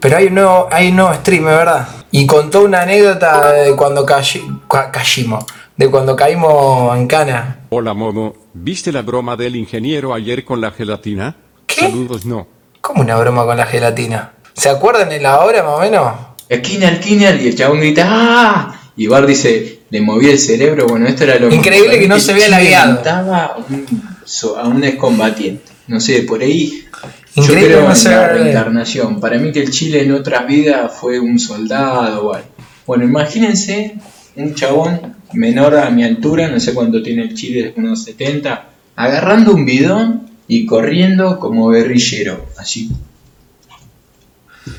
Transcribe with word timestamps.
Pero 0.00 0.16
hay 0.16 0.28
un 0.28 0.34
nuevo, 0.34 0.66
hay 0.70 0.88
un 0.88 0.96
nuevo 0.96 1.14
stream, 1.14 1.44
¿verdad? 1.44 1.86
Y 2.10 2.26
contó 2.26 2.62
una 2.62 2.82
anécdota 2.82 3.52
de 3.52 3.76
cuando 3.76 4.06
caímos, 4.06 5.44
de 5.76 5.90
cuando 5.90 6.16
caímos 6.16 6.96
en 6.96 7.06
cana. 7.06 7.66
Hola 7.68 7.92
Momo, 7.92 8.34
¿viste 8.54 8.92
la 8.92 9.02
broma 9.02 9.36
del 9.36 9.56
ingeniero 9.56 10.14
ayer 10.14 10.42
con 10.42 10.62
la 10.62 10.70
gelatina? 10.70 11.36
¿Qué? 11.66 11.82
Saludos 11.82 12.24
no. 12.24 12.46
¿Cómo 12.80 13.02
una 13.02 13.16
broma 13.18 13.44
con 13.44 13.58
la 13.58 13.66
gelatina? 13.66 14.32
¿Se 14.54 14.70
acuerdan 14.70 15.12
en 15.12 15.22
la 15.22 15.40
hora 15.40 15.62
más 15.62 15.74
o 15.74 15.80
menos? 15.80 16.12
Skinner, 16.50 16.96
Skinner, 17.02 17.40
y 17.42 17.48
el 17.48 17.54
chabón 17.54 17.80
grita 17.80 18.06
¡Ah! 18.08 18.80
Y 18.96 19.06
Bart 19.06 19.26
dice, 19.26 19.82
le 19.90 20.00
moví 20.00 20.30
el 20.30 20.38
cerebro, 20.38 20.86
bueno, 20.86 21.06
esto 21.08 21.24
era 21.24 21.38
lo 21.38 21.52
Increíble 21.52 21.98
que 21.98 22.08
no 22.08 22.18
se 22.18 22.32
vea 22.32 22.48
lagueado. 22.48 23.02
a 23.06 24.66
un 24.66 24.82
excombatiente. 24.82 25.72
No 25.86 26.00
sé, 26.00 26.22
por 26.22 26.40
ahí 26.40 26.86
Increíble 27.34 27.60
yo 27.62 27.66
creo 27.80 27.88
no 27.88 27.94
en 27.96 28.04
la 28.04 28.28
reencarnación. 28.28 29.20
Para 29.20 29.38
mí 29.38 29.52
que 29.52 29.62
el 29.62 29.70
Chile 29.70 30.02
en 30.02 30.12
otras 30.12 30.46
vidas 30.46 30.92
fue 31.00 31.20
un 31.20 31.38
soldado 31.38 32.26
o 32.26 32.34
algo. 32.34 32.48
Bueno, 32.86 33.04
imagínense 33.04 33.94
un 34.36 34.54
chabón 34.54 35.16
menor 35.32 35.76
a 35.76 35.90
mi 35.90 36.02
altura, 36.02 36.48
no 36.48 36.58
sé 36.58 36.74
cuánto 36.74 37.02
tiene 37.02 37.22
el 37.22 37.34
Chile, 37.34 37.72
unos 37.76 38.02
70, 38.04 38.68
agarrando 38.96 39.52
un 39.52 39.64
bidón 39.64 40.28
y 40.48 40.66
corriendo 40.66 41.38
como 41.38 41.68
guerrillero, 41.68 42.46
así. 42.58 42.90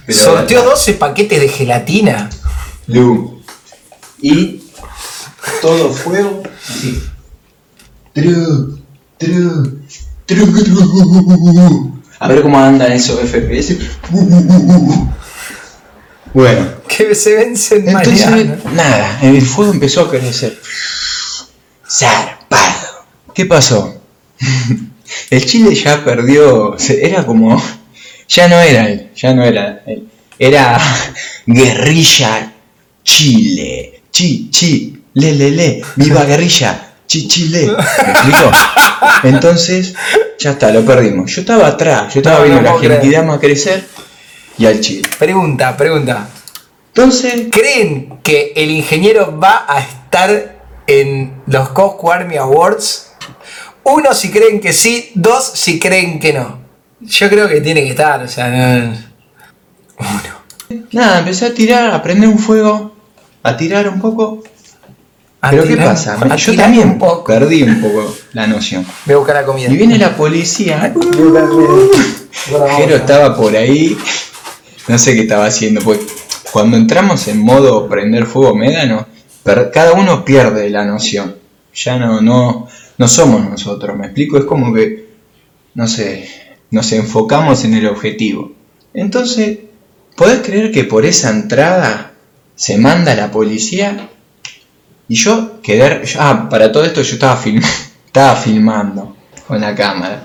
Pero- 0.05 0.17
Sorteó 0.19 0.63
12 0.63 0.93
paquetes 0.95 1.39
de 1.39 1.47
gelatina. 1.47 2.29
Lu. 2.87 3.41
Y 4.21 4.61
todo 5.61 5.89
fuego 5.91 6.43
así. 6.69 7.01
Tru, 8.13 8.77
tru, 9.17 9.79
tru. 10.25 11.90
A 12.21 12.27
ver 12.27 12.43
cómo 12.43 12.59
andan 12.59 12.91
esos 12.91 13.19
FPS. 13.19 13.77
Bueno, 16.33 16.69
Que 16.87 17.15
se 17.15 17.35
vencen 17.35 17.89
entonces 17.89 18.29
mañana. 18.29 18.59
nada, 18.73 19.19
el 19.23 19.41
fuego 19.41 19.73
empezó 19.73 20.01
a 20.01 20.09
crecer. 20.11 20.55
Zarpado. 21.89 23.05
¿Qué 23.33 23.47
pasó? 23.47 23.99
El 25.31 25.45
Chile 25.45 25.73
ya 25.73 26.05
perdió, 26.05 26.77
era 26.89 27.25
como, 27.25 27.61
ya 28.29 28.47
no 28.47 28.59
era 28.61 28.87
él, 28.87 29.09
ya 29.15 29.33
no 29.33 29.43
era 29.43 29.81
él, 29.85 30.07
era 30.39 30.79
guerrilla 31.45 32.53
Chile, 33.03 34.03
chi, 34.11 34.49
chi, 34.49 35.03
le, 35.15 35.33
le, 35.33 35.51
le, 35.51 35.81
viva 35.97 36.23
guerrilla, 36.23 36.90
chi, 37.11 37.27
chile, 37.27 37.67
¿me 37.67 38.11
explico? 38.11 38.51
Entonces, 39.23 39.93
ya 40.39 40.51
está, 40.51 40.71
lo 40.71 40.85
perdimos. 40.85 41.29
Yo 41.29 41.41
estaba 41.41 41.67
atrás, 41.67 42.13
yo 42.13 42.21
estaba 42.21 42.37
No, 42.39 42.43
viendo 42.45 42.61
no 42.61 42.69
a 42.69 42.73
la 42.73 42.79
creer. 42.79 43.01
Genkidama 43.01 43.39
crecer 43.39 43.83
y 44.57 44.65
al 44.65 44.79
Chile. 44.79 45.09
Pregunta, 45.19 45.75
pregunta. 45.75 46.29
Entonces, 46.87 47.47
¿Creen 47.51 48.19
que 48.23 48.53
el 48.55 48.71
ingeniero 48.71 49.37
va 49.37 49.65
a 49.67 49.79
estar 49.79 50.61
en 50.87 51.33
los 51.47 51.69
Cosco 51.69 52.13
Army 52.13 52.37
Awards? 52.37 53.11
Uno, 53.83 54.13
si 54.13 54.31
creen 54.31 54.61
que 54.61 54.71
sí. 54.71 55.11
Dos, 55.13 55.43
si 55.53 55.79
creen 55.79 56.17
que 56.17 56.31
no. 56.31 56.59
Yo 57.01 57.29
creo 57.29 57.49
que 57.49 57.59
tiene 57.59 57.83
que 57.83 57.89
estar, 57.89 58.23
o 58.23 58.27
sea, 58.27 58.49
no. 58.49 58.95
Uno. 59.99 60.85
nada, 60.93 61.19
empecé 61.19 61.47
a 61.47 61.53
tirar, 61.53 61.93
a 61.93 62.01
prender 62.01 62.29
un 62.29 62.39
fuego, 62.39 62.95
a 63.43 63.57
tirar 63.57 63.89
un 63.89 63.99
poco. 63.99 64.43
A 65.41 65.49
Pero 65.49 65.63
¿qué 65.63 65.75
pasa? 65.75 66.35
Yo 66.35 66.55
también 66.55 66.87
un 66.87 66.99
poco. 66.99 67.23
perdí 67.23 67.63
un 67.63 67.81
poco 67.81 68.15
la 68.33 68.45
noción. 68.45 68.85
Voy 69.05 69.15
a 69.15 69.17
buscar 69.17 69.35
la 69.37 69.43
comida. 69.43 69.71
Y 69.71 69.75
viene 69.75 69.97
la 69.97 70.15
policía. 70.15 70.93
Jero 72.77 72.95
estaba 72.95 73.35
por 73.35 73.55
ahí. 73.55 73.97
No 74.87 74.99
sé 74.99 75.15
qué 75.15 75.21
estaba 75.21 75.47
haciendo. 75.47 75.81
Pues 75.81 75.99
cuando 76.51 76.77
entramos 76.77 77.27
en 77.27 77.39
modo 77.39 77.89
prender 77.89 78.27
fuego 78.27 78.55
médano, 78.55 79.07
cada 79.73 79.93
uno 79.93 80.23
pierde 80.23 80.69
la 80.69 80.85
noción. 80.85 81.35
Ya 81.73 81.97
no, 81.97 82.21
no, 82.21 82.67
no 82.99 83.07
somos 83.07 83.49
nosotros. 83.49 83.97
Me 83.97 84.05
explico, 84.05 84.37
es 84.37 84.45
como 84.45 84.71
que, 84.73 85.09
no 85.73 85.87
sé, 85.87 86.29
nos 86.69 86.91
enfocamos 86.91 87.63
en 87.63 87.73
el 87.73 87.87
objetivo. 87.87 88.51
Entonces, 88.93 89.57
¿podés 90.15 90.41
creer 90.41 90.71
que 90.71 90.83
por 90.83 91.05
esa 91.05 91.31
entrada 91.31 92.13
se 92.55 92.77
manda 92.77 93.15
la 93.15 93.31
policía? 93.31 94.09
Y 95.11 95.15
yo 95.15 95.61
quedé. 95.61 96.03
ah, 96.19 96.47
para 96.49 96.71
todo 96.71 96.85
esto 96.85 97.01
yo 97.01 97.15
estaba, 97.15 97.35
film, 97.35 97.61
estaba 98.05 98.33
filmando 98.33 99.13
con 99.45 99.59
la 99.59 99.75
cámara. 99.75 100.23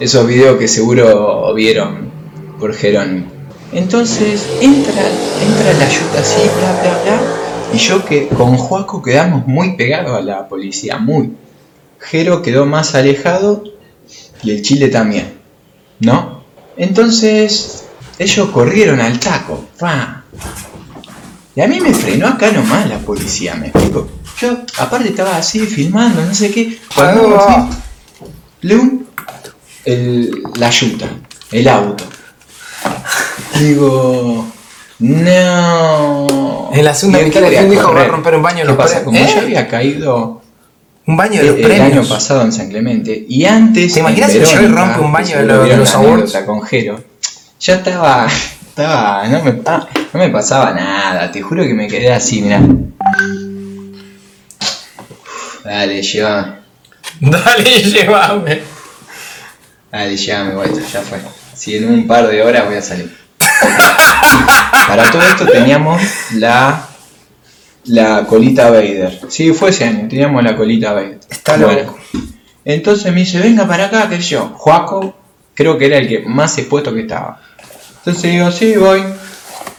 Esos 0.00 0.26
videos 0.26 0.58
que 0.58 0.66
seguro 0.66 1.52
vieron 1.52 2.10
por 2.58 2.72
Jerónimo. 2.72 3.26
Entonces 3.70 4.48
entra, 4.62 5.02
entra 5.42 5.72
la 5.74 5.84
ayuda 5.84 6.20
así, 6.20 6.40
bla 6.58 6.72
bla 6.80 7.02
bla. 7.02 7.20
Y 7.74 7.76
yo 7.76 8.02
que 8.02 8.28
con 8.28 8.56
Juaco 8.56 9.02
quedamos 9.02 9.46
muy 9.46 9.76
pegados 9.76 10.16
a 10.16 10.22
la 10.22 10.48
policía, 10.48 10.96
muy. 10.96 11.34
Jero 11.98 12.40
quedó 12.40 12.64
más 12.64 12.94
alejado 12.94 13.62
y 14.42 14.52
el 14.52 14.62
Chile 14.62 14.88
también. 14.88 15.34
¿No? 16.00 16.44
Entonces 16.78 17.84
ellos 18.18 18.48
corrieron 18.48 19.02
al 19.02 19.20
taco. 19.20 19.66
¡fa! 19.76 20.24
Y 21.56 21.60
a 21.60 21.68
mí 21.68 21.80
me 21.80 21.94
frenó 21.94 22.26
acá 22.28 22.50
nomás 22.50 22.88
la 22.88 22.98
policía, 22.98 23.54
me 23.54 23.68
explico. 23.68 24.08
Yo 24.40 24.58
aparte 24.78 25.08
estaba 25.08 25.36
así 25.36 25.60
filmando, 25.60 26.24
no 26.24 26.34
sé 26.34 26.50
qué. 26.50 26.78
Cuando 26.94 27.38
Ah. 27.40 27.68
así, 27.68 27.78
León, 28.62 29.06
el, 29.84 30.42
la 30.56 30.70
yuta, 30.70 31.06
el 31.52 31.68
auto. 31.68 32.04
Digo, 33.60 34.46
no. 34.98 36.70
En 36.72 36.84
la 36.84 36.94
segunda 36.94 37.20
¿Y 37.20 37.24
mitad 37.26 37.40
del 37.42 37.70
dijo, 37.70 37.92
va 37.94 38.02
a 38.02 38.04
romper 38.06 38.34
un 38.34 38.42
baño 38.42 38.58
en 38.60 38.62
¿Qué 38.62 38.68
los 38.68 38.76
pasa? 38.76 39.02
premios. 39.04 39.04
Como 39.04 39.18
¿Eh? 39.18 39.32
yo 39.34 39.40
había 39.42 39.68
caído 39.68 40.42
Un 41.06 41.16
baño 41.16 41.40
de 41.40 41.48
el, 41.48 41.54
los 41.54 41.56
el 41.64 41.72
año 41.72 41.84
premios. 41.84 42.08
pasado 42.08 42.42
en 42.42 42.52
San 42.52 42.68
Clemente 42.68 43.24
y 43.28 43.44
antes. 43.44 43.94
¿Te 43.94 44.00
imaginas 44.00 44.32
Joey 44.32 44.40
Verónica, 44.44 44.74
rompe 44.80 45.00
un 45.00 45.12
baño 45.12 45.36
de 45.38 45.44
los- 45.44 45.58
de 45.58 45.64
vieron 45.64 45.80
los 45.80 45.92
la 45.92 45.98
awards? 45.98 46.22
anécdota 46.34 46.46
con 46.46 46.62
Jero, 46.62 47.04
ya 47.60 47.74
estaba. 47.76 48.26
Estaba 48.74 49.28
no, 49.28 49.40
me, 49.44 49.52
no 49.52 50.18
me 50.18 50.28
pasaba 50.30 50.72
nada, 50.72 51.30
te 51.30 51.40
juro 51.40 51.62
que 51.62 51.74
me 51.74 51.86
quedé 51.86 52.12
así, 52.12 52.42
mirá. 52.42 52.60
Dale, 55.64 56.02
lleva. 56.02 56.58
Dale, 57.20 57.82
llévame. 57.84 58.62
Dale, 59.92 60.16
llévame, 60.16 60.54
vuelta, 60.56 60.80
ya 60.92 61.02
fue. 61.02 61.20
Si 61.54 61.76
en 61.76 61.88
un 61.88 62.06
par 62.08 62.26
de 62.26 62.42
horas 62.42 62.66
voy 62.66 62.74
a 62.74 62.82
salir. 62.82 63.16
Para 64.88 65.10
todo 65.10 65.22
esto 65.22 65.46
teníamos 65.46 66.02
la 66.32 66.88
la 67.84 68.26
colita 68.26 68.70
Vader. 68.70 69.20
Sí, 69.28 69.52
fue 69.52 69.70
ese 69.70 69.84
año, 69.84 70.08
teníamos 70.08 70.42
la 70.42 70.56
colita 70.56 70.92
Vader. 70.92 71.20
Está 71.30 71.56
Bueno, 71.58 71.80
loco. 71.80 71.98
Entonces 72.64 73.12
me 73.12 73.20
dice, 73.20 73.38
venga 73.38 73.68
para 73.68 73.86
acá, 73.86 74.08
sé 74.10 74.20
yo. 74.20 74.48
Juaco, 74.56 75.14
creo 75.54 75.78
que 75.78 75.86
era 75.86 75.98
el 75.98 76.08
que 76.08 76.20
más 76.26 76.58
expuesto 76.58 76.92
que 76.92 77.02
estaba. 77.02 77.40
Entonces 78.06 78.30
digo, 78.32 78.50
sí, 78.52 78.76
voy. 78.76 79.02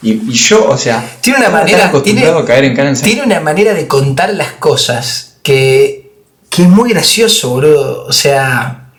Y, 0.01 0.11
y 0.31 0.33
yo, 0.33 0.67
o 0.69 0.77
sea, 0.77 1.03
Tiene 1.21 1.39
una 1.39 1.49
manera- 1.49 1.87
acostumbrado 1.87 2.31
tiene- 2.33 2.43
a 2.43 2.45
caer 2.45 2.63
en 2.65 2.75
cana 2.75 2.93
Tiene 2.93 3.23
una 3.23 3.39
manera 3.39 3.73
de 3.73 3.87
contar 3.87 4.33
las 4.33 4.51
cosas 4.53 5.37
que, 5.43 6.11
que 6.49 6.63
es 6.63 6.67
muy 6.69 6.89
gracioso, 6.91 7.49
boludo. 7.51 8.05
O 8.05 8.11
sea, 8.13 8.91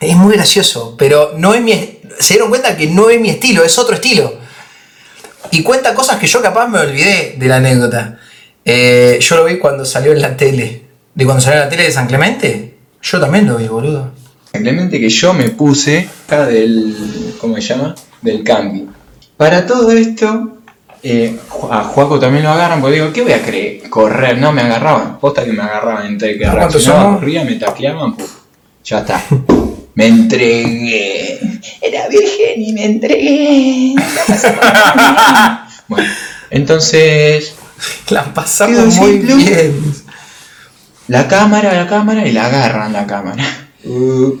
es 0.00 0.16
muy 0.16 0.34
gracioso, 0.34 0.94
pero 0.98 1.32
no 1.36 1.54
es 1.54 1.60
mi. 1.62 1.98
Se 2.18 2.34
dieron 2.34 2.48
cuenta 2.48 2.76
que 2.76 2.86
no 2.86 3.10
es 3.10 3.20
mi 3.20 3.30
estilo, 3.30 3.64
es 3.64 3.78
otro 3.78 3.94
estilo. 3.94 4.34
Y 5.50 5.62
cuenta 5.62 5.94
cosas 5.94 6.18
que 6.18 6.26
yo 6.26 6.40
capaz 6.42 6.68
me 6.68 6.78
olvidé 6.78 7.36
de 7.38 7.46
la 7.48 7.56
anécdota. 7.56 8.18
Eh, 8.64 9.18
yo 9.20 9.36
lo 9.36 9.44
vi 9.44 9.58
cuando 9.58 9.84
salió 9.84 10.12
en 10.12 10.22
la 10.22 10.36
tele. 10.36 10.82
De 11.14 11.24
cuando 11.24 11.42
salió 11.42 11.58
en 11.60 11.64
la 11.66 11.70
tele 11.70 11.84
de 11.84 11.92
San 11.92 12.06
Clemente. 12.06 12.74
Yo 13.02 13.20
también 13.20 13.46
lo 13.46 13.56
vi, 13.56 13.68
boludo. 13.68 14.10
Simplemente 14.52 14.98
que 15.00 15.08
yo 15.10 15.34
me 15.34 15.50
puse 15.50 16.08
acá 16.26 16.46
del. 16.46 17.34
¿Cómo 17.40 17.56
se 17.56 17.60
llama? 17.62 17.94
Del 18.24 18.42
camping. 18.42 18.86
Para 19.36 19.66
todo 19.66 19.92
esto, 19.92 20.56
eh, 21.02 21.38
a 21.70 21.84
Juaco 21.84 22.18
también 22.18 22.44
lo 22.44 22.50
agarran, 22.50 22.80
porque 22.80 22.96
digo, 22.96 23.12
¿qué 23.12 23.20
voy 23.22 23.32
a 23.32 23.42
creer? 23.42 23.90
Correr, 23.90 24.38
no 24.38 24.50
me 24.52 24.62
agarraban. 24.62 25.18
Posta 25.20 25.44
que 25.44 25.52
me 25.52 25.62
agarraban 25.62 26.06
entre 26.06 26.38
que 26.38 26.46
¿A 26.46 26.52
cuántos 26.52 26.84
reaccionaba, 26.84 27.14
corría, 27.16 27.44
me 27.44 27.56
tacleaban, 27.56 28.16
puf, 28.16 28.30
ya 28.82 29.00
está. 29.00 29.22
Me 29.96 30.06
entregué. 30.08 31.38
Era 31.80 32.08
virgen 32.08 32.60
y 32.60 32.72
me 32.72 32.84
entregué. 32.84 33.94
La. 33.94 35.68
Bueno, 35.86 36.08
entonces 36.50 37.54
La 38.08 38.24
pasamos 38.34 38.96
muy 38.96 39.18
simple. 39.18 39.34
bien. 39.36 39.94
la 41.06 41.28
cámara, 41.28 41.74
la 41.74 41.86
cámara 41.86 42.26
y 42.26 42.32
la 42.32 42.46
agarran 42.46 42.92
la 42.92 43.06
cámara. 43.06 43.44
Uh, 43.84 44.36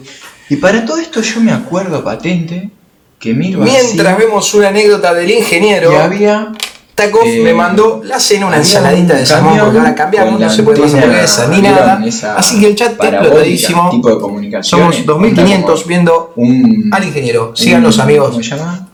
y 0.48 0.56
para 0.56 0.84
todo 0.84 0.98
esto 0.98 1.20
yo 1.20 1.40
me 1.40 1.52
acuerdo 1.52 2.02
patente 2.02 2.70
que 3.18 3.32
miro 3.34 3.60
Mientras 3.60 4.14
así 4.14 4.22
vemos 4.26 4.54
una 4.54 4.68
anécdota 4.68 5.14
del 5.14 5.30
ingeniero. 5.30 5.92
y 5.92 5.96
había 5.96 6.52
Taco 6.94 7.20
Eh, 7.24 7.40
me 7.42 7.52
mandó 7.52 8.02
la 8.04 8.20
cena, 8.20 8.46
una 8.46 8.58
ensaladita 8.58 9.14
de 9.14 9.26
salmón, 9.26 9.58
porque 9.58 9.78
ahora 9.78 9.94
cambiamos, 9.96 10.38
no 10.38 10.48
se 10.48 10.62
puede 10.62 10.80
pasar 10.80 11.02
antena, 11.02 11.22
esa 11.24 11.48
ni 11.48 11.60
nada. 11.60 12.00
Así 12.36 12.60
que 12.60 12.66
el 12.68 12.76
chat 12.76 12.96
parabólica, 12.96 13.24
explotadísimo. 13.26 13.90
tipo 13.90 14.10
de 14.10 14.20
comunicaciones. 14.20 14.94
Somos 14.96 15.06
2500 15.06 15.70
Onda 15.80 15.88
viendo 15.88 16.32
un 16.36 16.90
al 16.92 17.02
ingeniero. 17.04 17.52
Síganos, 17.56 17.96
un- 17.96 18.00
amigos. 18.02 18.30
¿Cómo 18.30 18.42
se 18.42 18.50
llama? 18.56 18.88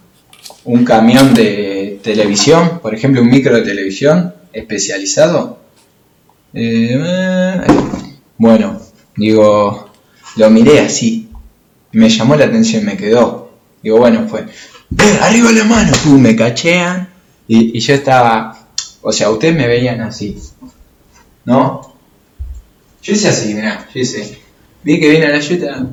un 0.64 0.84
camión 0.84 1.34
de 1.34 1.98
televisión, 2.02 2.78
por 2.82 2.94
ejemplo, 2.94 3.20
un 3.22 3.28
micro 3.28 3.54
de 3.56 3.62
televisión 3.62 4.34
especializado. 4.52 5.58
Eh, 6.54 7.60
bueno, 8.38 8.80
digo, 9.16 9.90
lo 10.36 10.50
miré 10.50 10.80
así, 10.80 11.28
me 11.92 12.08
llamó 12.08 12.34
la 12.36 12.46
atención, 12.46 12.84
me 12.84 12.96
quedó. 12.96 13.49
Digo, 13.82 13.98
bueno, 13.98 14.26
fue, 14.28 14.40
¡Eh, 14.42 15.18
arriba 15.22 15.52
la 15.52 15.64
mano, 15.64 15.92
Pum, 16.04 16.20
me 16.20 16.36
cachean. 16.36 17.08
Y, 17.48 17.76
y 17.76 17.80
yo 17.80 17.94
estaba, 17.94 18.66
o 19.02 19.12
sea, 19.12 19.30
ustedes 19.30 19.56
me 19.56 19.66
veían 19.66 20.00
así, 20.02 20.38
¿no? 21.44 21.94
Yo 23.02 23.12
hice 23.14 23.28
así, 23.28 23.54
mirá, 23.54 23.88
yo 23.92 24.00
hice, 24.00 24.38
vi 24.84 25.00
que 25.00 25.08
viene 25.08 25.28
la 25.28 25.36
ayuda. 25.36 25.86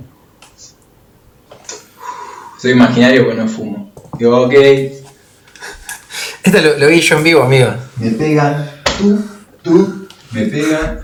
Soy 2.62 2.72
imaginario 2.72 3.26
porque 3.26 3.42
no 3.42 3.48
fumo. 3.48 3.92
Digo, 4.20 4.42
ok, 4.44 4.54
Esto 6.44 6.62
lo, 6.62 6.78
lo 6.78 6.88
vi 6.88 7.00
yo 7.02 7.18
en 7.18 7.24
vivo, 7.24 7.44
amigo. 7.44 7.72
me 7.98 8.12
pegan, 8.12 8.70
tú, 8.98 9.24
tú, 9.62 10.08
me 10.32 10.44
pegan, 10.46 11.00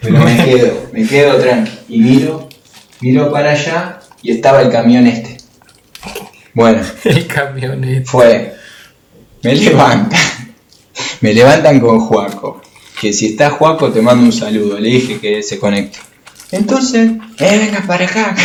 pero 0.00 0.18
me 0.24 0.44
quedo, 0.44 0.88
me 0.92 1.06
quedo 1.06 1.36
tranqui 1.38 1.72
y 1.88 2.00
miro, 2.00 2.48
miro 3.00 3.30
para 3.30 3.52
allá 3.52 4.00
y 4.22 4.32
estaba 4.32 4.62
el 4.62 4.70
camión 4.70 5.06
este. 5.06 5.29
Bueno, 6.54 6.82
El 7.04 7.26
camioneta. 7.26 8.10
fue, 8.10 8.54
me 9.42 9.54
levantan, 9.54 10.20
me 11.20 11.34
levantan 11.34 11.80
con 11.80 12.00
Juaco, 12.00 12.60
que 13.00 13.12
si 13.12 13.26
está 13.26 13.50
Juaco 13.50 13.90
te 13.90 14.02
mando 14.02 14.24
un 14.24 14.32
saludo, 14.32 14.78
le 14.78 14.88
dije 14.88 15.18
que 15.20 15.42
se 15.42 15.58
conecte. 15.58 15.98
Entonces, 16.52 17.12
eh, 17.38 17.58
venga 17.58 17.84
para 17.86 18.04
acá, 18.04 18.36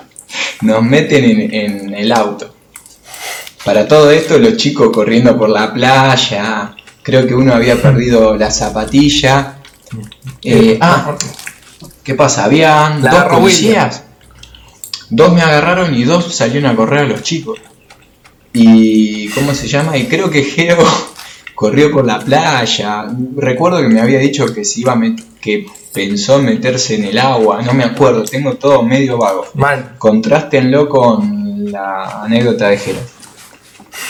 nos 0.62 0.82
meten 0.82 1.24
en, 1.24 1.54
en 1.54 1.94
el 1.94 2.12
auto. 2.12 2.54
Para 3.64 3.88
todo 3.88 4.12
esto, 4.12 4.38
los 4.38 4.56
chicos 4.56 4.90
corriendo 4.92 5.36
por 5.36 5.48
la 5.48 5.72
playa, 5.72 6.76
creo 7.02 7.26
que 7.26 7.34
uno 7.34 7.52
había 7.52 7.80
perdido 7.80 8.36
la 8.36 8.50
zapatilla. 8.50 9.58
Eh, 10.42 10.78
ah, 10.80 11.16
¿qué 12.04 12.14
pasa? 12.14 12.44
Habían 12.44 13.02
La 13.02 13.10
dos 13.10 13.24
policías. 13.24 14.02
Dos 15.10 15.32
me 15.32 15.42
agarraron 15.42 15.94
y 15.94 16.04
dos 16.04 16.34
salieron 16.34 16.70
a 16.70 16.76
correr 16.76 17.00
a 17.00 17.04
los 17.06 17.22
chicos. 17.22 17.58
Y, 18.52 19.28
¿cómo 19.30 19.54
se 19.54 19.68
llama? 19.68 19.96
Y 19.96 20.06
creo 20.06 20.30
que 20.30 20.42
Geo 20.42 20.78
corrió 21.54 21.90
por 21.92 22.06
la 22.06 22.18
playa. 22.20 23.06
Recuerdo 23.36 23.80
que 23.80 23.88
me 23.88 24.00
había 24.00 24.18
dicho 24.18 24.52
que 24.52 24.64
se 24.64 24.80
iba 24.80 24.94
a 24.94 25.00
que 25.40 25.66
pensó 25.92 26.38
en 26.38 26.46
meterse 26.46 26.96
en 26.96 27.04
el 27.04 27.18
agua. 27.18 27.62
No 27.62 27.72
me 27.72 27.84
acuerdo, 27.84 28.24
tengo 28.24 28.54
todo 28.54 28.82
medio 28.82 29.18
vago. 29.18 29.46
Mal. 29.54 29.94
Contrástenlo 29.98 30.88
con 30.88 31.70
la 31.70 32.22
anécdota 32.22 32.68
de 32.68 32.78
Jero. 32.78 33.00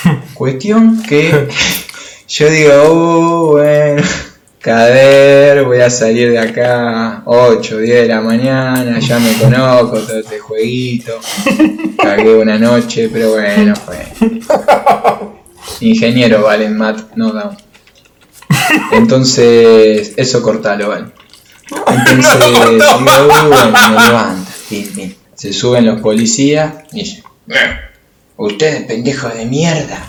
Cuestión 0.35 1.03
que 1.03 1.49
yo 2.29 2.51
digo, 2.51 2.73
"Uh, 2.93 3.51
bueno, 3.53 4.03
cader, 4.67 5.65
voy 5.65 5.79
a 5.81 5.89
salir 5.89 6.33
de 6.33 6.41
acá 6.41 7.23
8, 7.25 7.79
10 7.79 8.03
de 8.03 8.09
la 8.09 8.21
mañana, 8.21 8.99
ya 8.99 9.21
me 9.21 9.33
conozco 9.35 10.01
todo 10.01 10.19
este 10.19 10.41
jueguito. 10.41 11.13
Cagué 12.03 12.35
una 12.35 12.59
noche, 12.59 13.09
pero 13.13 13.31
bueno, 13.31 13.75
fue. 13.77 14.05
Ingeniero, 15.81 16.43
vale, 16.43 16.69
Matt, 16.69 17.15
no 17.15 17.31
down. 17.33 17.57
Entonces, 18.91 20.15
eso 20.17 20.43
cortalo, 20.43 20.89
vale. 20.89 21.07
Entonces, 21.87 22.35
digo, 22.45 22.61
"Uh, 22.73 23.49
bueno, 23.49 23.73
me 23.89 24.05
levanta, 24.05 24.51
fin, 24.51 24.85
fin. 24.87 25.17
Se 25.35 25.53
suben 25.53 25.87
los 25.87 26.01
policías 26.01 26.73
y 26.93 27.23
ustedes 28.37 28.83
pendejos 28.87 29.33
de 29.33 29.47
mierda, 29.47 30.05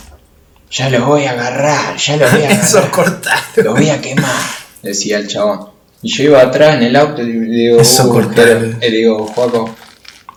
ya 0.72 0.90
los 0.90 1.06
voy 1.06 1.26
a 1.26 1.32
agarrar, 1.32 1.96
ya 1.98 2.18
los 2.18 2.32
voy 2.32 2.44
a 2.44 2.50
Eso 2.52 2.78
agarrar, 2.80 2.92
cortado. 2.92 3.42
los 3.58 3.74
voy 3.76 3.90
a 3.90 4.02
quemar, 4.02 4.42
decía 4.84 5.18
el 5.18 5.28
chabón. 5.28 5.70
Y 6.02 6.10
yo 6.10 6.24
iba 6.26 6.42
atrás 6.42 6.76
en 6.76 6.84
el 6.84 6.96
auto 6.96 7.22
y 7.24 7.34
le 7.34 7.56
digo, 7.56 7.80
Eso 7.82 8.08
"Uh, 8.08 8.12
cortalo. 8.12 8.60
Jero", 8.60 8.78
le 8.80 8.92
digo, 8.92 9.26
Juaco, 9.28 9.76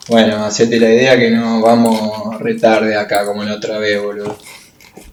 bueno, 0.09 0.45
hacete 0.45 0.81
la 0.81 0.89
idea 0.89 1.19
que 1.19 1.31
no 1.31 1.61
vamos 1.61 2.39
retarde 2.41 2.97
acá 2.97 3.25
como 3.27 3.45
la 3.45 3.55
otra 3.55 3.79
vez, 3.79 4.01
boludo. 4.03 4.37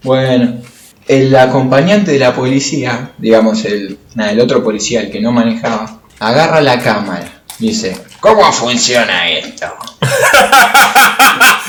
Bueno, 0.03 0.61
el 1.07 1.35
acompañante 1.35 2.11
de 2.11 2.19
la 2.19 2.33
policía, 2.33 3.11
digamos 3.17 3.65
el, 3.65 3.97
nada, 4.15 4.31
el 4.31 4.39
otro 4.39 4.63
policía, 4.63 5.01
el 5.01 5.11
que 5.11 5.19
no 5.21 5.31
manejaba, 5.31 5.99
agarra 6.19 6.61
la 6.61 6.79
cámara. 6.79 7.43
Dice, 7.59 7.97
¿cómo 8.19 8.51
funciona 8.53 9.29
esto? 9.29 9.65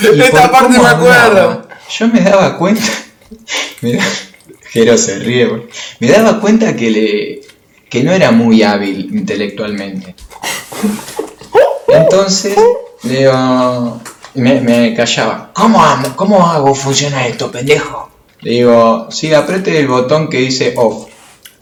Esta 0.01 0.51
parte 0.51 0.79
me 0.79 0.87
acuerdo. 0.87 1.13
hablaba, 1.13 1.67
Yo 1.97 2.07
me 2.07 2.21
daba 2.21 2.57
cuenta. 2.57 2.81
me 3.81 3.93
da- 3.93 4.03
Jero 4.71 4.97
se 4.97 5.19
ríe, 5.19 5.45
boludo. 5.47 5.67
Me 5.99 6.07
daba 6.09 6.39
cuenta 6.39 6.75
que 6.75 6.91
le. 6.91 7.41
que 7.89 8.03
no 8.03 8.11
era 8.11 8.31
muy 8.31 8.61
hábil 8.61 9.09
intelectualmente. 9.15 10.15
Entonces, 11.87 12.55
le 13.03 13.19
digo. 13.19 14.01
Me, 14.35 14.61
me 14.61 14.93
callaba. 14.93 15.51
¿Cómo, 15.53 15.83
am- 15.83 16.13
¿Cómo 16.15 16.45
hago 16.47 16.75
funcionar 16.75 17.27
esto, 17.27 17.51
pendejo? 17.51 18.09
Le 18.41 18.51
digo, 18.51 19.07
sí, 19.11 19.33
apriete 19.33 19.77
el 19.79 19.87
botón 19.87 20.29
que 20.29 20.37
dice 20.37 20.73
off. 20.77 21.07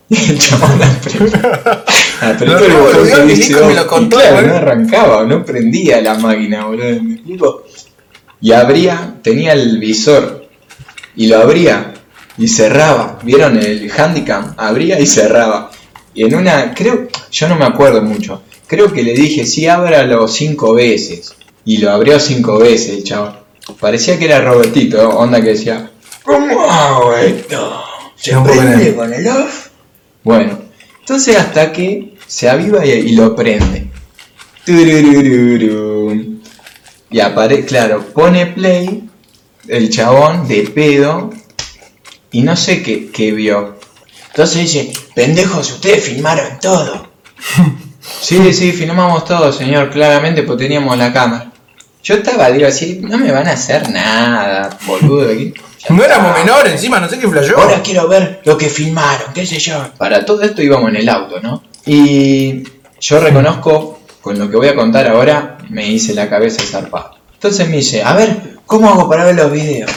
Y 0.10 0.16
el 0.32 0.38
chabón 0.40 0.80
apretó, 0.82 2.66
el 2.66 2.74
botón 2.74 3.10
que 3.10 3.24
dice 3.24 3.54
me 3.56 3.80
off. 3.80 4.02
y 4.02 4.10
claro, 4.10 4.36
boludo. 4.36 4.48
no 4.48 4.56
arrancaba, 4.58 5.24
no 5.24 5.46
prendía 5.46 6.02
la 6.02 6.16
máquina, 6.16 6.66
boludo. 6.66 7.64
Y 8.42 8.52
abría, 8.52 9.16
tenía 9.24 9.54
el 9.54 9.80
visor 9.80 10.37
y 11.18 11.28
lo 11.28 11.40
abría 11.40 11.94
y 12.38 12.48
cerraba. 12.48 13.20
¿Vieron 13.24 13.58
el 13.58 13.92
handicap? 13.92 14.54
Abría 14.56 15.00
y 15.00 15.08
cerraba. 15.08 15.72
Y 16.14 16.24
en 16.24 16.36
una, 16.36 16.74
creo, 16.74 17.08
yo 17.32 17.48
no 17.50 17.56
me 17.56 17.66
acuerdo 17.66 18.02
mucho. 18.02 18.44
Creo 18.68 18.94
que 18.94 19.04
le 19.04 19.14
dije, 19.14 19.46
sí, 19.46 19.68
ábralo 19.68 20.28
cinco 20.28 20.74
veces. 20.74 21.36
Y 21.66 21.78
lo 21.80 21.92
abrió 21.92 22.20
cinco 22.20 22.60
veces 22.60 22.98
el 22.98 23.04
chavo. 23.04 23.36
Parecía 23.80 24.18
que 24.18 24.26
era 24.26 24.40
Robertito, 24.42 25.10
onda 25.10 25.42
que 25.42 25.50
decía, 25.50 25.92
¿cómo 26.24 26.72
hago 26.72 27.16
esto? 27.18 27.84
¿Se 28.16 28.38
prende 28.38 28.96
con 28.96 29.14
el 29.14 29.28
off? 29.28 29.68
Bueno, 30.24 30.60
entonces 31.00 31.36
hasta 31.36 31.72
que 31.74 32.16
se 32.26 32.50
aviva 32.50 32.86
y, 32.86 32.92
y 32.92 33.16
lo 33.16 33.36
prende. 33.36 33.88
Y 37.10 37.20
aparece, 37.20 37.66
claro, 37.66 38.06
pone 38.14 38.48
play 38.48 39.07
el 39.68 39.90
chabón 39.90 40.48
de 40.48 40.64
pedo 40.64 41.30
y 42.32 42.42
no 42.42 42.56
sé 42.56 42.84
qué, 42.84 43.10
qué 43.12 43.32
vio. 43.32 43.78
Entonces 44.30 44.62
dice, 44.62 44.94
pendejos, 45.16 45.72
ustedes 45.72 46.04
filmaron 46.04 46.60
todo. 46.60 47.08
sí, 48.22 48.54
sí, 48.54 48.72
filmamos 48.72 49.26
todo, 49.26 49.52
señor, 49.52 49.90
claramente, 49.90 50.44
pues 50.44 50.60
teníamos 50.60 50.98
la 50.98 51.12
cámara. 51.12 51.52
Yo 52.04 52.16
estaba, 52.16 52.50
digo 52.52 52.68
así, 52.68 53.00
no 53.02 53.18
me 53.18 53.32
van 53.32 53.48
a 53.48 53.54
hacer 53.54 53.90
nada, 53.90 54.78
boludo. 54.86 55.32
aquí. 55.34 55.54
No 55.90 56.04
éramos 56.04 56.38
menores 56.38 56.74
encima, 56.74 57.00
no 57.00 57.10
sé 57.10 57.20
qué 57.20 57.28
flayó. 57.28 57.58
Ahora 57.58 57.82
quiero 57.82 58.08
ver 58.08 58.42
lo 58.46 58.58
que 58.58 58.70
filmaron, 58.70 59.34
qué 59.34 59.46
sé 59.46 59.60
yo. 59.60 59.92
Para 59.98 60.26
todo 60.26 60.42
esto 60.44 60.62
íbamos 60.62 60.90
en 60.90 60.98
el 60.98 61.10
auto, 61.10 61.40
¿no? 61.40 61.64
Y 61.86 62.64
yo 63.00 63.20
reconozco, 63.20 64.00
con 64.22 64.38
lo 64.38 64.50
que 64.50 64.58
voy 64.58 64.68
a 64.68 64.76
contar 64.76 65.08
ahora, 65.08 65.58
me 65.70 65.88
hice 65.88 66.14
la 66.14 66.30
cabeza 66.30 66.64
zarpada. 66.64 67.12
Entonces 67.34 67.70
me 67.70 67.78
dice, 67.78 68.04
a 68.04 68.14
ver, 68.14 68.57
¿cómo 68.68 68.90
hago 68.90 69.10
para 69.10 69.26
ver 69.26 69.36
los 69.36 69.52
videos? 69.52 69.92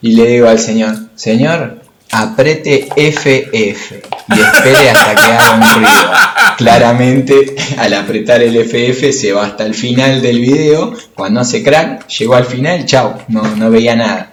Y 0.00 0.12
le 0.12 0.26
digo 0.26 0.48
al 0.48 0.58
señor, 0.58 0.96
señor, 1.16 1.82
aprete 2.12 2.88
FF 2.94 3.52
y 3.52 4.40
espere 4.40 4.90
hasta 4.90 5.14
que 5.14 5.22
haga 5.22 5.54
un 5.54 5.74
ruido. 5.74 6.10
Claramente, 6.58 7.56
al 7.78 7.94
apretar 7.94 8.42
el 8.42 8.56
FF 8.56 9.12
se 9.12 9.32
va 9.32 9.46
hasta 9.46 9.64
el 9.64 9.74
final 9.74 10.22
del 10.22 10.40
video. 10.40 10.94
Cuando 11.14 11.40
hace 11.40 11.62
crack, 11.62 12.06
llegó 12.08 12.34
al 12.34 12.44
final, 12.44 12.84
chao, 12.84 13.18
no, 13.28 13.42
no 13.56 13.70
veía 13.70 13.96
nada. 13.96 14.30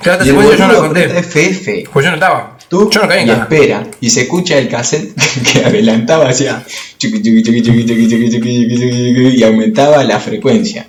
Claro, 0.00 0.22
el 0.22 0.28
yo 0.28 0.56
no 0.58 0.72
lo 0.72 0.78
conté. 0.80 1.22
FF. 1.22 1.90
Pues 1.92 2.04
yo 2.04 2.10
no 2.10 2.16
estaba. 2.16 2.58
Tú 2.68 2.90
yo 2.90 3.02
no 3.02 3.08
caí 3.08 3.26
y 3.26 3.30
espera, 3.30 3.86
y 4.00 4.10
se 4.10 4.22
escucha 4.22 4.56
el 4.56 4.68
cassette 4.68 5.14
que 5.52 5.64
adelantaba 5.64 6.28
hacia 6.28 6.64
y 6.98 9.42
aumentaba 9.42 10.02
la 10.04 10.18
frecuencia. 10.18 10.86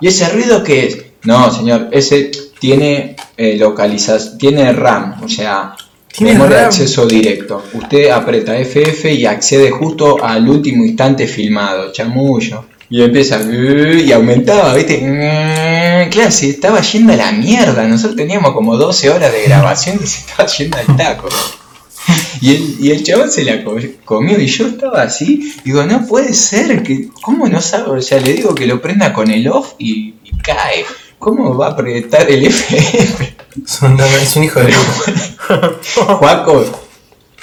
¿Y 0.00 0.08
ese 0.08 0.28
ruido 0.28 0.62
qué 0.62 0.86
es? 0.86 0.98
No, 1.24 1.50
señor, 1.52 1.88
ese 1.92 2.30
tiene 2.58 3.16
eh, 3.36 3.56
localización, 3.56 4.38
tiene 4.38 4.72
RAM, 4.72 5.22
o 5.22 5.28
sea, 5.28 5.74
¿Tiene 6.12 6.32
memoria 6.32 6.56
de 6.58 6.64
acceso 6.64 7.06
directo. 7.06 7.62
Usted 7.74 8.10
aprieta 8.10 8.56
FF 8.58 9.12
y 9.12 9.26
accede 9.26 9.70
justo 9.70 10.22
al 10.22 10.48
último 10.48 10.84
instante 10.84 11.26
filmado, 11.28 11.92
chamullo. 11.92 12.64
Y 12.92 13.00
empieza 13.02 13.40
y 13.40 14.10
aumentaba, 14.10 14.74
¿viste? 14.74 14.98
Claro, 16.10 16.30
se 16.32 16.50
estaba 16.50 16.80
yendo 16.80 17.12
a 17.12 17.16
la 17.16 17.30
mierda. 17.30 17.86
Nosotros 17.86 18.16
teníamos 18.16 18.52
como 18.52 18.76
12 18.76 19.08
horas 19.10 19.32
de 19.32 19.44
grabación 19.44 20.00
y 20.02 20.06
se 20.08 20.18
estaba 20.22 20.48
yendo 20.48 20.76
al 20.78 20.96
taco. 20.96 21.28
Y 22.40 22.54
el, 22.56 22.76
y 22.80 22.90
el 22.90 23.04
chabón 23.04 23.30
se 23.30 23.44
la 23.44 23.62
co- 23.62 23.76
comió 24.04 24.40
y 24.40 24.46
yo 24.48 24.66
estaba 24.66 25.02
así. 25.02 25.54
Digo, 25.64 25.84
no 25.84 26.04
puede 26.06 26.32
ser, 26.34 26.82
que 26.82 27.08
¿cómo 27.22 27.46
no 27.46 27.60
sabe? 27.60 27.98
O 27.98 28.02
sea, 28.02 28.18
le 28.18 28.32
digo 28.32 28.54
que 28.54 28.66
lo 28.66 28.80
prenda 28.82 29.12
con 29.12 29.30
el 29.30 29.46
off 29.46 29.74
y, 29.78 30.14
y 30.24 30.36
cae. 30.42 30.84
¿Cómo 31.20 31.56
va 31.56 31.68
a 31.68 31.76
proyectar 31.76 32.28
el 32.28 32.46
FF? 32.46 33.22
Es 33.64 34.36
un 34.36 34.44
hijo 34.44 34.60
de 34.60 34.72
puta. 34.72 35.78
Juaco, 36.16 36.64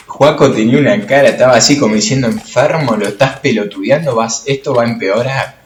Juaco 0.07 0.51
tenía 0.51 0.79
una 0.79 1.05
cara, 1.05 1.29
estaba 1.29 1.55
así 1.55 1.77
como 1.77 1.95
diciendo, 1.95 2.27
enfermo, 2.27 2.97
lo 2.97 3.07
estás 3.07 3.39
pelotudeando, 3.39 4.15
vas, 4.15 4.43
esto 4.45 4.73
va 4.73 4.83
a 4.83 4.87
empeorar. 4.87 5.61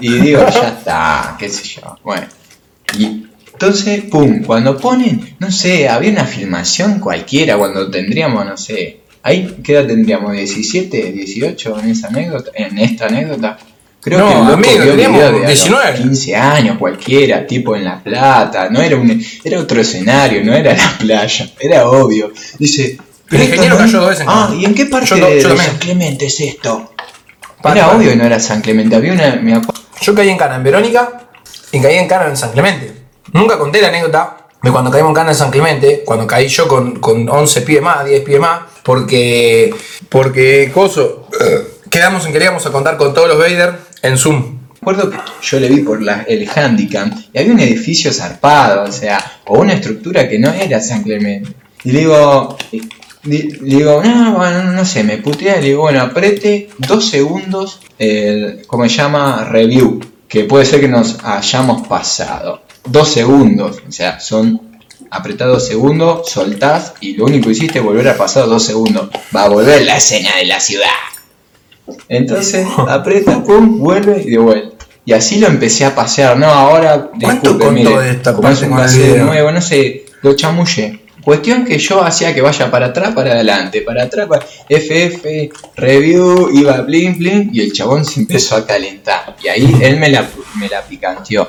Y 0.00 0.12
digo, 0.14 0.40
ya 0.48 0.68
está, 0.68 1.36
qué 1.38 1.48
sé 1.48 1.64
yo. 1.64 1.98
Bueno. 2.02 2.26
Y 2.96 3.26
entonces, 3.52 4.04
pum, 4.04 4.42
cuando 4.44 4.78
ponen, 4.78 5.36
no 5.38 5.50
sé, 5.50 5.88
había 5.88 6.12
una 6.12 6.24
filmación 6.24 7.00
cualquiera 7.00 7.56
cuando 7.56 7.90
tendríamos, 7.90 8.44
no 8.44 8.56
sé, 8.56 9.00
ahí, 9.22 9.56
¿qué 9.64 9.72
edad 9.72 9.86
tendríamos? 9.86 10.34
¿17, 10.34 11.12
18 11.12 11.80
en 11.80 11.90
esa 11.90 12.08
anécdota? 12.08 12.50
En 12.54 12.78
esta 12.78 13.06
anécdota. 13.06 13.58
Creo 14.06 14.20
No, 14.20 14.28
que 14.28 14.34
el 14.36 14.52
amigo, 14.54 14.84
teníamos 14.92 15.16
video 15.18 15.32
de 15.32 15.36
a 15.38 15.40
los 15.40 15.46
19. 15.48 15.94
15 15.98 16.36
años, 16.36 16.78
cualquiera, 16.78 17.44
tipo 17.44 17.74
en 17.74 17.82
La 17.84 18.00
Plata, 18.00 18.68
no 18.70 18.80
era 18.80 18.94
un, 18.96 19.20
era 19.42 19.58
otro 19.58 19.80
escenario, 19.80 20.44
no 20.44 20.54
era 20.54 20.74
la 20.76 20.96
playa, 20.96 21.50
era 21.58 21.88
obvio. 21.88 22.30
Dice, 22.56 22.98
Pero 23.28 23.42
el 23.42 23.48
ingeniero 23.48 23.76
cayó 23.76 23.98
dos 23.98 24.10
veces 24.10 24.22
en 24.22 24.28
Ah. 24.30 24.54
¿y 24.56 24.64
en 24.64 24.74
qué 24.76 24.86
parte 24.86 25.08
Yo- 25.08 25.16
de, 25.16 25.22
yo 25.22 25.28
de 25.34 25.42
también. 25.42 25.66
San 25.66 25.78
Clemente 25.78 26.26
es 26.26 26.38
esto? 26.38 26.92
Para, 27.60 27.80
era 27.80 27.86
para. 27.88 27.98
obvio 27.98 28.10
que 28.10 28.16
no 28.16 28.24
era 28.24 28.38
San 28.38 28.60
Clemente, 28.60 28.94
había 28.94 29.12
una, 29.12 29.34
me. 29.42 29.60
Yo 30.00 30.14
caí 30.14 30.28
en 30.28 30.38
Cana 30.38 30.54
en 30.54 30.62
Verónica 30.62 31.28
y 31.72 31.80
caí 31.80 31.96
en 31.96 32.06
Cana 32.06 32.28
en 32.28 32.36
San 32.36 32.52
Clemente. 32.52 32.92
Nunca 33.32 33.58
conté 33.58 33.82
la 33.82 33.88
anécdota 33.88 34.36
de 34.62 34.70
cuando 34.70 34.88
caímos 34.92 35.10
en 35.10 35.14
Cana 35.16 35.30
en 35.30 35.36
San 35.36 35.50
Clemente, 35.50 36.02
cuando 36.06 36.28
caí 36.28 36.46
yo 36.46 36.68
con, 36.68 37.00
con 37.00 37.28
11 37.28 37.62
pies 37.62 37.82
más, 37.82 38.04
10 38.04 38.22
pies 38.22 38.38
más, 38.38 38.60
porque, 38.84 39.74
porque, 40.08 40.70
coso, 40.72 41.26
quedamos 41.90 42.24
en 42.26 42.32
que 42.32 42.38
le 42.38 42.44
íbamos 42.44 42.64
a 42.66 42.70
contar 42.70 42.96
con 42.96 43.12
todos 43.12 43.26
los 43.26 43.38
Vader 43.38 43.85
en 44.02 44.18
Zoom. 44.18 44.56
Recuerdo 44.74 45.10
que 45.10 45.16
yo 45.42 45.58
le 45.60 45.68
vi 45.68 45.80
por 45.80 46.00
la- 46.02 46.22
el 46.28 46.48
handicap 46.48 47.08
y 47.32 47.38
había 47.38 47.52
un 47.52 47.60
edificio 47.60 48.12
zarpado, 48.12 48.84
o 48.88 48.92
sea, 48.92 49.18
o 49.46 49.58
una 49.58 49.72
estructura 49.74 50.28
que 50.28 50.38
no 50.38 50.52
era 50.52 50.80
San 50.80 51.02
Clemente. 51.02 51.50
Y 51.82 51.90
le 51.92 52.00
digo, 52.00 52.56
le 53.24 53.38
digo, 53.62 54.02
no, 54.04 54.36
bueno, 54.36 54.64
no 54.72 54.84
sé, 54.84 55.02
me 55.02 55.18
putea, 55.18 55.56
le 55.56 55.68
digo, 55.68 55.82
bueno, 55.82 56.00
aprete 56.02 56.68
dos 56.78 57.08
segundos, 57.08 57.80
el, 57.98 58.62
¿cómo 58.68 58.84
se 58.88 58.96
llama? 58.96 59.44
Review, 59.44 60.00
que 60.28 60.44
puede 60.44 60.64
ser 60.64 60.80
que 60.80 60.88
nos 60.88 61.18
hayamos 61.24 61.86
pasado. 61.88 62.62
Dos 62.84 63.08
segundos, 63.08 63.78
o 63.88 63.90
sea, 63.92 64.20
son 64.20 64.60
apretá 65.10 65.46
dos 65.46 65.66
segundos, 65.66 66.28
soltás 66.30 66.92
y 67.00 67.14
lo 67.16 67.24
único 67.24 67.46
que 67.46 67.52
hiciste 67.52 67.78
es 67.78 67.84
volver 67.84 68.08
a 68.08 68.16
pasar 68.16 68.46
dos 68.46 68.64
segundos. 68.64 69.08
Va 69.34 69.44
a 69.44 69.48
volver 69.48 69.82
la 69.82 69.96
escena 69.96 70.36
de 70.36 70.44
la 70.46 70.60
ciudad. 70.60 70.84
Entonces 72.08 72.66
aprieta, 72.88 73.42
pum, 73.42 73.78
vuelve 73.78 74.22
y 74.22 74.30
de 74.30 74.38
vuelta. 74.38 74.86
Y 75.04 75.12
así 75.12 75.38
lo 75.38 75.46
empecé 75.46 75.84
a 75.84 75.94
pasear, 75.94 76.36
¿no? 76.36 76.46
Ahora, 76.46 77.10
¿Cuánto 77.20 77.50
disculpe, 77.50 77.70
mire, 77.70 77.96
de 77.96 78.10
esta 78.10 78.34
como 78.34 78.48
es 78.48 78.60
un 78.62 78.70
con 78.70 78.78
el 78.78 78.84
pase 78.84 79.12
de 79.12 79.18
nuevo, 79.20 79.52
no 79.52 79.62
sé, 79.62 80.04
lo 80.22 80.34
chamullé. 80.34 81.00
Cuestión 81.22 81.64
que 81.64 81.78
yo 81.78 82.02
hacía 82.02 82.34
que 82.34 82.40
vaya 82.40 82.70
para 82.70 82.86
atrás, 82.86 83.12
para 83.14 83.32
adelante, 83.32 83.82
para 83.82 84.04
atrás, 84.04 84.28
para 84.28 84.44
FF, 84.68 85.50
review, 85.76 86.50
iba 86.52 86.80
blin 86.82 87.18
blin 87.18 87.50
y 87.52 87.60
el 87.60 87.72
chabón 87.72 88.04
se 88.04 88.20
empezó 88.20 88.56
a 88.56 88.66
calentar. 88.66 89.36
Y 89.42 89.48
ahí 89.48 89.76
él 89.80 89.98
me 89.98 90.08
la, 90.08 90.24
me 90.54 90.68
la 90.68 90.82
picanteó. 90.82 91.48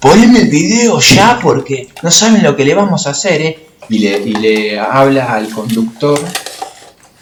Poneme 0.00 0.40
el 0.42 0.48
video 0.48 1.00
ya 1.00 1.38
porque 1.42 1.88
no 2.02 2.10
saben 2.10 2.42
lo 2.42 2.54
que 2.54 2.64
le 2.64 2.74
vamos 2.74 3.06
a 3.06 3.10
hacer, 3.10 3.40
¿eh? 3.40 3.58
Y 3.88 3.98
le, 4.00 4.18
y 4.18 4.32
le 4.34 4.78
habla 4.78 5.32
al 5.32 5.48
conductor 5.50 6.20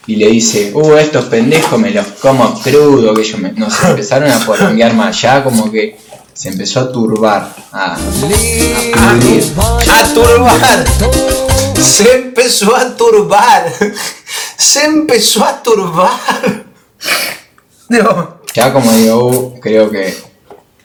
y 0.07 0.17
le 0.17 0.29
dice, 0.29 0.71
uh, 0.75 0.95
estos 0.97 1.25
pendejos 1.27 1.79
me 1.79 1.91
los 1.91 2.07
como 2.21 2.61
crudo, 2.61 3.15
que 3.15 3.23
ellos 3.23 3.39
me- 3.41 3.53
nos 3.53 3.83
empezaron 3.85 4.31
a 4.31 4.39
poronguear 4.45 4.95
más 4.95 5.17
allá, 5.17 5.43
como 5.45 5.71
que 5.71 5.97
se 6.33 6.49
empezó 6.51 6.81
a 6.81 6.93
turbar, 6.93 7.55
a, 7.73 7.95
a 7.95 7.99
pudrir. 7.99 9.53
¡A 9.91 10.15
turbar! 10.15 10.85
Se 11.81 12.13
empezó 12.17 12.75
a 12.75 12.97
turbar. 12.97 13.73
Se 14.57 14.85
empezó 14.85 15.45
a 15.45 15.63
turbar. 15.63 16.65
Dios. 17.89 18.27
Ya 18.55 18.73
como 18.73 18.91
digo, 18.93 19.27
uh, 19.29 19.61
creo 19.61 19.91
que 19.91 20.15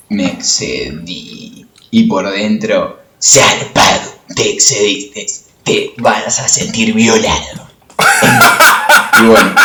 me 0.10 0.28
excedí. 0.28 1.66
Y 1.92 2.04
por 2.04 2.30
dentro, 2.32 3.00
zarpado, 3.22 4.12
te 4.36 4.52
excediste, 4.52 5.26
te 5.64 5.94
vas 5.98 6.40
a 6.40 6.48
sentir 6.48 6.94
violado. 6.94 7.69
Y 9.22 9.26
bueno, 9.28 9.56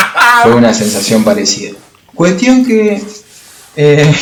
fue 0.42 0.54
una 0.54 0.74
sensación 0.74 1.24
parecida. 1.24 1.72
Cuestión 2.14 2.64
que 2.64 3.02
eh, 3.76 4.14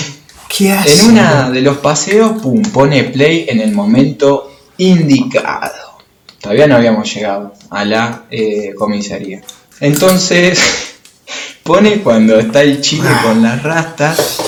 ¿Qué 0.49 0.73
hace? 0.73 1.01
en 1.01 1.11
una 1.11 1.51
de 1.51 1.61
los 1.63 1.79
paseos, 1.79 2.41
pum, 2.43 2.63
pone 2.63 3.05
play 3.05 3.47
en 3.49 3.61
el 3.61 3.73
momento 3.73 4.53
indicado. 4.79 5.99
Todavía 6.41 6.67
no 6.67 6.77
habíamos 6.77 7.13
llegado 7.15 7.55
a 7.71 7.85
la 7.85 8.25
eh, 8.31 8.73
comisaría. 8.77 9.41
Entonces, 9.81 10.59
pone 11.63 11.99
cuando 12.03 12.39
está 12.39 12.63
el 12.63 12.81
chile 12.81 13.09
con 13.23 13.43
las 13.43 13.63
rastas 13.63 14.39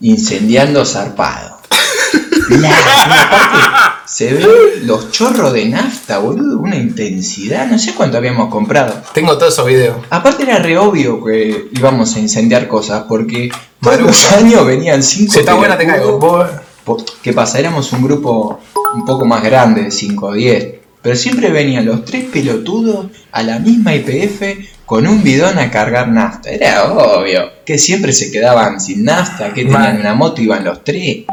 incendiando 0.00 0.84
zarpado. 0.84 1.58
La- 2.50 3.87
se 4.08 4.32
ven 4.34 4.46
los 4.86 5.10
chorros 5.12 5.52
de 5.52 5.66
nafta, 5.66 6.18
boludo, 6.18 6.58
una 6.58 6.76
intensidad, 6.76 7.66
no 7.70 7.78
sé 7.78 7.94
cuánto 7.94 8.16
habíamos 8.16 8.48
comprado. 8.50 8.94
Tengo 9.12 9.36
todos 9.36 9.52
esos 9.52 9.66
videos. 9.66 9.96
Aparte 10.10 10.44
era 10.44 10.58
re 10.58 10.78
obvio 10.78 11.22
que 11.22 11.68
íbamos 11.72 12.16
a 12.16 12.20
incendiar 12.20 12.66
cosas, 12.68 13.04
porque 13.08 13.50
todos 13.82 14.00
los 14.00 14.32
años 14.32 14.66
venían 14.66 15.02
cinco 15.02 15.32
Si 15.34 15.40
está 15.40 15.54
buena, 15.54 15.76
te 15.76 15.86
caigo. 15.86 16.18
Vos- 16.18 17.04
¿Qué 17.22 17.34
pasa? 17.34 17.58
Éramos 17.58 17.92
un 17.92 18.02
grupo 18.02 18.60
un 18.94 19.04
poco 19.04 19.26
más 19.26 19.42
grande, 19.44 19.82
de 19.82 19.90
5 19.90 20.26
o 20.28 20.32
10. 20.32 20.76
Pero 21.02 21.14
siempre 21.14 21.50
venían 21.50 21.84
los 21.84 22.02
tres 22.06 22.24
pelotudos 22.32 23.06
a 23.30 23.42
la 23.42 23.58
misma 23.58 23.94
IPF 23.94 24.42
con 24.86 25.06
un 25.06 25.22
bidón 25.22 25.58
a 25.58 25.70
cargar 25.70 26.08
nafta. 26.08 26.50
Era 26.50 26.84
obvio 26.92 27.42
que 27.66 27.78
siempre 27.78 28.14
se 28.14 28.32
quedaban 28.32 28.80
sin 28.80 29.04
nafta, 29.04 29.52
que 29.52 29.64
tenían 29.66 30.00
una 30.00 30.14
moto 30.14 30.40
y 30.40 30.44
iban 30.44 30.64
los 30.64 30.82
tres. 30.82 31.24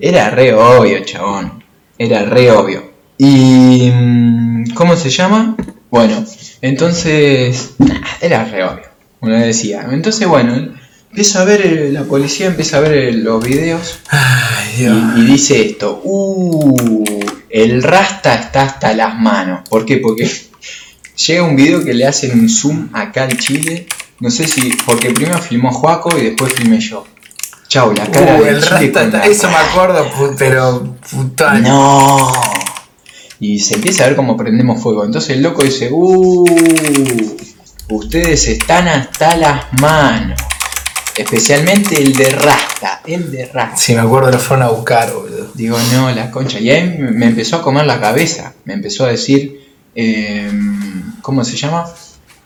Era 0.00 0.30
re 0.30 0.54
obvio, 0.54 1.04
chabón. 1.04 1.59
Era 2.00 2.24
re 2.24 2.50
obvio. 2.50 2.90
Y... 3.18 3.90
mm, 3.92 4.72
¿Cómo 4.72 4.96
se 4.96 5.10
llama? 5.10 5.54
Bueno, 5.90 6.24
entonces... 6.62 7.74
nah, 7.76 8.00
era 8.22 8.46
re 8.46 8.64
obvio. 8.64 8.86
Uno 9.20 9.34
decía. 9.34 9.86
Entonces, 9.90 10.26
bueno, 10.26 10.72
empieza 11.10 11.42
a 11.42 11.44
ver, 11.44 11.60
eh, 11.60 11.92
la 11.92 12.04
policía 12.04 12.46
empieza 12.46 12.78
a 12.78 12.80
ver 12.80 12.92
eh, 12.94 13.12
los 13.12 13.44
videos 13.44 13.98
Ay, 14.08 14.76
y, 14.76 14.80
Dios. 14.80 14.96
y 15.18 15.20
dice 15.26 15.60
esto, 15.60 16.00
uh, 16.02 17.04
el 17.50 17.82
rasta 17.82 18.34
está 18.34 18.62
hasta 18.62 18.94
las 18.94 19.18
manos. 19.18 19.68
¿Por 19.68 19.84
qué? 19.84 19.98
Porque 19.98 20.26
llega 21.26 21.42
un 21.42 21.54
video 21.54 21.84
que 21.84 21.92
le 21.92 22.06
hacen 22.06 22.40
un 22.40 22.48
zoom 22.48 22.88
acá 22.94 23.24
al 23.24 23.36
chile. 23.36 23.86
No 24.20 24.30
sé 24.30 24.46
si, 24.48 24.70
porque 24.86 25.10
primero 25.10 25.38
filmó 25.38 25.70
Juaco 25.70 26.16
y 26.16 26.22
después 26.22 26.54
filmé 26.54 26.80
yo. 26.80 27.04
Chau, 27.70 27.92
la 27.94 28.04
cara 28.10 28.36
Uh, 28.36 28.44
el 28.46 28.60
chile 28.64 28.90
con 28.92 29.12
la- 29.12 29.26
eso 29.26 29.48
me 29.48 29.54
acuerdo, 29.56 30.10
pero 30.36 30.96
puta. 31.08 31.54
No. 31.60 32.32
Y 33.38 33.60
se 33.60 33.76
empieza 33.76 34.02
a 34.02 34.06
ver 34.08 34.16
cómo 34.16 34.36
prendemos 34.36 34.82
fuego. 34.82 35.04
Entonces 35.04 35.36
el 35.36 35.42
loco 35.42 35.62
dice, 35.62 35.88
uh, 35.92 36.44
ustedes 37.90 38.48
están 38.48 38.88
hasta 38.88 39.36
las 39.36 39.72
manos. 39.80 40.40
Especialmente 41.16 42.00
el 42.02 42.12
de 42.14 42.30
Rasta, 42.30 43.02
el 43.06 43.30
de 43.30 43.46
Rasta. 43.46 43.76
Si 43.76 43.94
me 43.94 44.00
acuerdo, 44.00 44.30
lo 44.32 44.38
fueron 44.40 44.66
a 44.66 44.70
buscar, 44.70 45.12
boludo. 45.12 45.50
Digo, 45.54 45.78
no, 45.92 46.10
la 46.10 46.30
concha. 46.30 46.58
Y 46.58 46.70
ahí 46.70 46.96
me 46.98 47.12
me 47.12 47.26
empezó 47.26 47.56
a 47.56 47.62
comer 47.62 47.86
la 47.86 48.00
cabeza. 48.00 48.52
Me 48.64 48.74
empezó 48.74 49.04
a 49.04 49.08
decir, 49.10 49.60
em, 49.94 51.20
¿cómo 51.22 51.44
se 51.44 51.56
llama? 51.56 51.84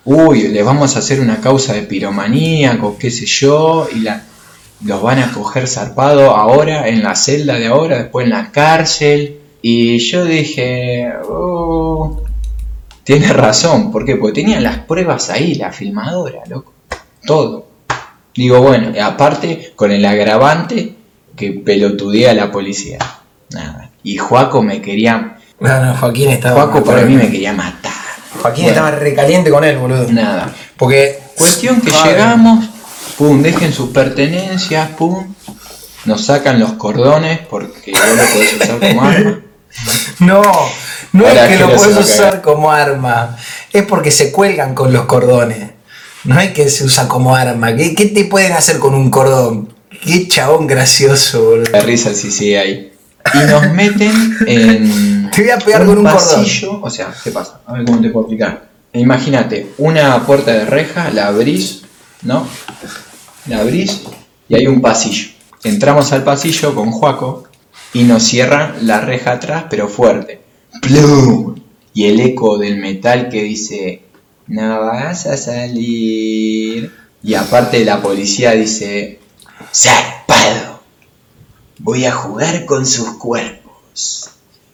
Uy, 0.04 0.49
les 0.49 0.64
vamos 0.64 0.97
a 0.97 0.99
hacer 0.99 1.21
una 1.21 1.40
causa 1.40 1.73
de 1.73 1.83
piromaníaco, 1.83 2.99
qué 2.99 3.11
sé 3.11 3.25
yo, 3.26 3.88
y 3.95 4.00
la, 4.00 4.23
los 4.83 5.02
van 5.02 5.19
a 5.21 5.33
coger 5.33 5.69
zarpado 5.69 6.31
ahora, 6.31 6.88
en 6.88 7.02
la 7.02 7.14
celda 7.16 7.54
de 7.54 7.66
ahora, 7.66 7.99
después 7.99 8.25
en 8.25 8.31
la 8.31 8.50
cárcel. 8.50 9.40
Y 9.62 9.99
yo 9.99 10.25
dije, 10.25 11.11
oh, 11.28 12.23
tiene 13.02 13.33
razón, 13.33 13.93
¿por 13.93 14.04
qué? 14.04 14.16
Porque 14.16 14.43
tenían 14.43 14.62
las 14.62 14.78
pruebas 14.78 15.31
ahí, 15.31 15.54
la 15.54 15.73
filmadora, 15.73 16.40
loco. 16.49 16.73
Todo. 17.26 17.66
Digo, 18.35 18.61
bueno, 18.61 18.93
aparte 19.00 19.73
con 19.76 19.93
el 19.93 20.04
agravante 20.04 20.95
que 21.37 21.52
pelotudea 21.52 22.33
a 22.33 22.35
la 22.35 22.50
policía. 22.50 22.99
Nada. 23.50 23.90
Y 24.02 24.16
Juaco 24.16 24.62
me 24.62 24.81
quería. 24.81 25.38
No, 25.61 25.85
no, 25.85 25.97
Joaquín 25.97 26.31
estaba. 26.31 26.62
Juaco 26.62 26.85
para 26.85 27.02
mí 27.02 27.14
me 27.14 27.31
quería 27.31 27.52
matar. 27.52 27.93
Joaquín 28.43 28.64
Bueno, 28.64 28.78
estaba 28.81 28.90
recaliente 28.93 29.50
con 29.50 29.64
él, 29.64 29.78
boludo. 29.78 30.11
Nada. 30.12 30.52
Porque. 30.76 31.19
Cuestión 31.37 31.81
que 31.81 31.90
Ay, 31.90 32.11
llegamos, 32.11 32.64
pum, 33.18 33.42
dejen 33.42 33.73
sus 33.73 33.90
pertenencias, 33.90 34.90
pum. 34.90 35.35
Nos 36.04 36.26
sacan 36.26 36.61
los 36.61 36.73
cordones 36.75 37.40
porque 37.49 37.92
no 37.92 38.14
lo 38.14 38.25
podés 38.33 38.54
usar 38.54 38.78
como 38.78 39.02
arma. 39.02 39.40
No, 40.21 40.40
no 41.12 41.26
Ahora 41.26 41.44
es 41.44 41.49
que 41.49 41.54
que 41.54 41.61
lo 41.61 41.83
a 41.83 41.99
usar 41.99 42.42
como 42.42 42.71
arma. 42.71 43.37
Es 43.73 43.83
porque 43.85 44.12
se 44.12 44.30
cuelgan 44.30 44.75
con 44.75 44.92
los 44.92 45.06
cordones. 45.06 45.71
No 46.23 46.38
es 46.40 46.52
que 46.52 46.71
se 46.71 46.85
usa 46.85 47.09
como 47.09 47.35
arma. 47.35 47.75
¿Qué, 47.75 47.94
qué 47.94 48.06
te 48.06 48.25
pueden 48.26 48.52
hacer 48.52 48.78
con 48.78 48.94
un 48.94 49.11
cordón? 49.11 49.75
Qué 50.04 50.28
chabón 50.28 50.66
gracioso, 50.66 51.42
boludo. 51.44 51.71
La 51.73 51.80
risa 51.80 52.14
sí 52.14 52.30
sigue 52.30 52.59
ahí. 52.59 52.92
y 53.35 53.38
nos 53.50 53.73
meten 53.73 54.38
en. 54.47 55.30
Te 55.35 55.42
voy 55.42 55.50
a 55.50 55.59
pegar 55.59 55.87
con 55.87 55.99
un 55.99 56.04
pasillo. 56.04 56.80
O 56.80 56.90
sea, 56.90 57.12
¿qué 57.25 57.30
pasa? 57.30 57.61
A 57.66 57.73
ver 57.73 57.85
cómo 57.85 58.00
te 58.00 58.11
puedo 58.11 58.26
explicar. 58.26 58.68
Imagínate, 58.92 59.73
una 59.78 60.25
puerta 60.25 60.52
de 60.52 60.64
reja, 60.64 61.11
la 61.11 61.26
abrís, 61.26 61.83
¿no? 62.23 62.47
La 63.47 63.61
abrís 63.61 64.03
y 64.49 64.55
hay 64.55 64.67
un 64.67 64.81
pasillo. 64.81 65.29
Entramos 65.63 66.13
al 66.13 66.25
pasillo 66.25 66.75
con 66.75 66.91
Juaco 66.91 67.45
y 67.93 68.05
nos 68.05 68.23
cierran 68.23 68.87
la 68.87 69.01
reja 69.01 69.33
atrás, 69.33 69.67
pero 69.71 69.89
fuerte. 69.89 70.41
¡Plum! 70.81 71.55
Y 71.93 72.07
el 72.07 72.21
eco 72.21 72.59
del 72.59 72.77
metal 72.77 73.29
que 73.29 73.43
dice, 73.43 74.03
no 74.47 74.81
vas 74.81 75.27
a 75.27 75.37
salir. 75.37 76.93
Y 77.23 77.35
aparte 77.35 77.85
la 77.85 78.03
policía 78.03 78.53
dice, 78.53 79.21
¡Zapado! 79.73 80.83
Voy 81.79 82.05
a 82.05 82.13
jugar 82.13 82.65
con 82.67 82.87
sus 82.87 83.15
cuerpos. 83.15 84.31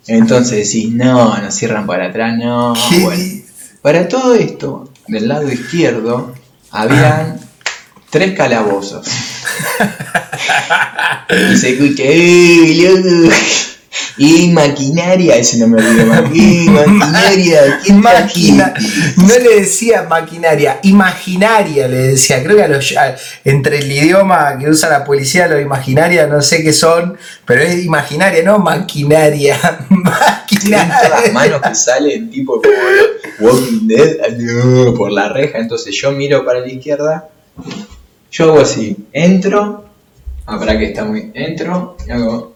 Entonces 0.07 0.73
decís, 0.73 0.93
no, 0.93 1.37
nos 1.39 1.55
cierran 1.55 1.87
para 1.87 2.07
atrás, 2.07 2.37
no. 2.37 2.75
Bueno, 3.03 3.43
para 3.83 4.09
todo 4.09 4.35
esto, 4.35 4.91
del 5.07 5.29
lado 5.29 5.50
izquierdo, 5.50 6.35
habían 6.71 7.39
tres 8.11 8.37
calabozos. 8.37 9.07
y 11.52 11.57
se 11.57 11.71
escucha, 11.71 12.02
¡Ey, 12.02 12.83
loco! 12.83 13.33
Y 14.17 14.49
maquinaria, 14.49 15.37
ese 15.37 15.59
no 15.59 15.67
me 15.67 15.83
olvido 15.83 16.07
más. 16.07 16.23
maquinaria, 16.23 17.81
¿qué 17.85 17.93
Máquina. 17.93 18.75
No 19.17 19.38
le 19.38 19.61
decía 19.61 20.07
maquinaria, 20.09 20.79
imaginaria 20.83 21.88
le 21.88 22.09
decía. 22.09 22.43
Creo 22.43 22.57
que 22.57 22.62
a 22.64 22.69
los, 22.69 22.95
entre 23.45 23.79
el 23.79 23.90
idioma 23.90 24.59
que 24.59 24.69
usa 24.69 24.90
la 24.90 25.05
policía, 25.05 25.49
lo 25.49 25.59
imaginaria, 25.59 26.26
no 26.26 26.43
sé 26.43 26.62
qué 26.62 26.73
son, 26.73 27.17
pero 27.47 27.62
es 27.62 27.85
imaginaria, 27.85 28.43
no 28.43 28.59
maquinaria. 28.59 29.59
maquinaria. 29.88 31.09
las 31.09 31.33
manos 31.33 31.62
que 31.62 31.75
salen 31.75 32.31
tipo 32.31 32.61
como 32.61 32.75
Walking 33.40 33.88
Dead 33.88 34.17
por 34.97 35.11
la 35.11 35.31
reja. 35.31 35.59
Entonces 35.59 35.97
yo 35.97 36.12
miro 36.12 36.45
para 36.45 36.61
la 36.61 36.69
izquierda, 36.69 37.29
yo 38.31 38.45
hago 38.45 38.61
así, 38.61 38.97
entro, 39.13 39.85
ah, 40.47 40.59
para 40.59 40.79
que 40.79 40.87
está 40.87 41.05
muy. 41.05 41.31
Entro, 41.35 41.97
y 42.07 42.11
hago. 42.11 42.55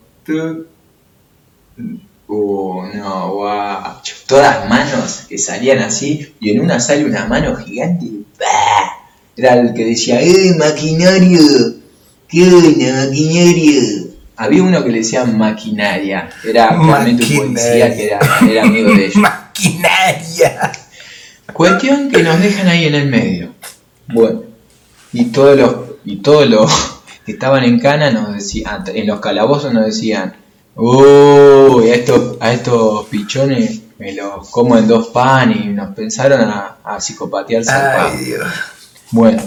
Uh, 2.26 2.82
no, 2.94 3.34
guau. 3.34 4.00
Todas 4.26 4.60
las 4.60 4.68
manos 4.68 5.26
que 5.28 5.36
salían 5.36 5.80
así, 5.80 6.34
y 6.40 6.50
en 6.50 6.60
una 6.60 6.80
sale 6.80 7.04
una 7.04 7.26
mano 7.26 7.56
gigante. 7.56 8.06
Era 9.36 9.54
el 9.54 9.74
que 9.74 9.84
decía, 9.84 10.20
¡eh, 10.22 10.54
maquinario! 10.56 11.40
¿Qué 12.28 12.42
onda, 12.44 13.06
maquinario? 13.06 13.82
Había 14.36 14.62
uno 14.62 14.82
que 14.82 14.90
le 14.90 14.98
decía 14.98 15.24
maquinaria. 15.24 16.30
Era 16.44 16.70
realmente 16.70 17.24
un 17.24 17.54
policía 17.54 17.94
que 17.94 18.06
era, 18.06 18.20
era 18.48 18.62
amigo 18.62 18.90
de 18.90 19.06
ellos. 19.06 19.16
¡Maquinaria! 19.16 20.72
Cuestión 21.52 22.10
que 22.10 22.22
nos 22.22 22.40
dejan 22.40 22.68
ahí 22.68 22.86
en 22.86 22.94
el 22.94 23.08
medio. 23.08 23.54
Bueno, 24.06 24.43
y 25.14 25.26
todos 25.26 25.56
los, 25.56 25.74
y 26.04 26.16
todos 26.16 26.48
los 26.48 26.70
que 27.24 27.32
estaban 27.32 27.64
en 27.64 27.80
cana 27.80 28.10
nos 28.10 28.34
decían, 28.34 28.84
en 28.86 29.06
los 29.06 29.20
calabozos 29.20 29.72
nos 29.72 29.86
decían, 29.86 30.34
Uy, 30.76 31.88
a 31.88 31.94
estos, 31.94 32.36
a 32.40 32.52
estos 32.52 33.06
pichones 33.06 33.82
me 33.96 34.12
los 34.12 34.50
como 34.50 34.76
en 34.76 34.88
dos 34.88 35.08
pan 35.08 35.52
y 35.52 35.68
nos 35.68 35.94
pensaron 35.94 36.40
a, 36.50 36.78
a 36.82 37.00
psicopatear 37.00 37.62
Ay, 37.68 38.34
Bueno, 39.12 39.40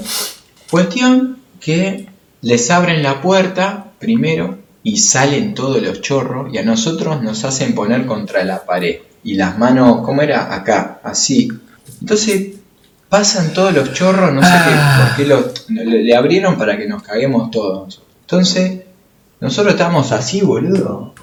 cuestión 0.71 1.39
que 1.59 2.07
les 2.41 2.71
abren 2.71 3.03
la 3.03 3.21
puerta 3.21 3.91
primero 3.99 4.57
y 4.83 4.97
salen 4.99 5.53
todos 5.53 5.81
los 5.81 5.99
chorros 5.99 6.53
y 6.53 6.59
a 6.59 6.63
nosotros 6.63 7.21
nos 7.21 7.43
hacen 7.43 7.75
poner 7.75 8.05
contra 8.05 8.45
la 8.45 8.65
pared. 8.65 8.99
Y 9.21 9.33
las 9.33 9.57
manos, 9.57 10.05
¿cómo 10.05 10.21
era? 10.21 10.55
Acá, 10.55 11.01
así. 11.03 11.49
Entonces 11.99 12.56
pasan 13.09 13.53
todos 13.53 13.73
los 13.73 13.93
chorros, 13.93 14.33
no 14.33 14.41
sé 14.41 14.47
qué, 14.47 14.73
ah. 14.73 15.15
por 15.15 15.17
qué 15.17 15.83
le, 15.83 16.03
le 16.03 16.15
abrieron 16.15 16.57
para 16.57 16.77
que 16.77 16.87
nos 16.87 17.03
caguemos 17.03 17.51
todos. 17.51 18.01
Entonces, 18.21 18.81
nosotros 19.39 19.73
estábamos 19.73 20.11
así, 20.11 20.41
boludo. 20.41 21.13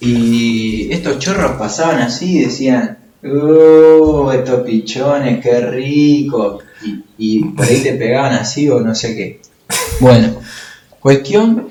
Y 0.00 0.92
estos 0.92 1.18
chorros 1.18 1.52
pasaban 1.52 2.02
así 2.02 2.38
y 2.38 2.44
decían, 2.44 2.98
¡Oh, 3.24 4.30
estos 4.32 4.60
pichones, 4.60 5.42
qué 5.42 5.60
rico! 5.60 6.58
Y, 7.16 7.44
por 7.44 7.64
ahí 7.64 7.82
te 7.82 7.94
pegaban 7.94 8.34
así 8.34 8.68
o 8.68 8.80
no 8.80 8.94
sé 8.94 9.16
qué. 9.16 9.40
Bueno, 10.00 10.36
cuestión 11.00 11.68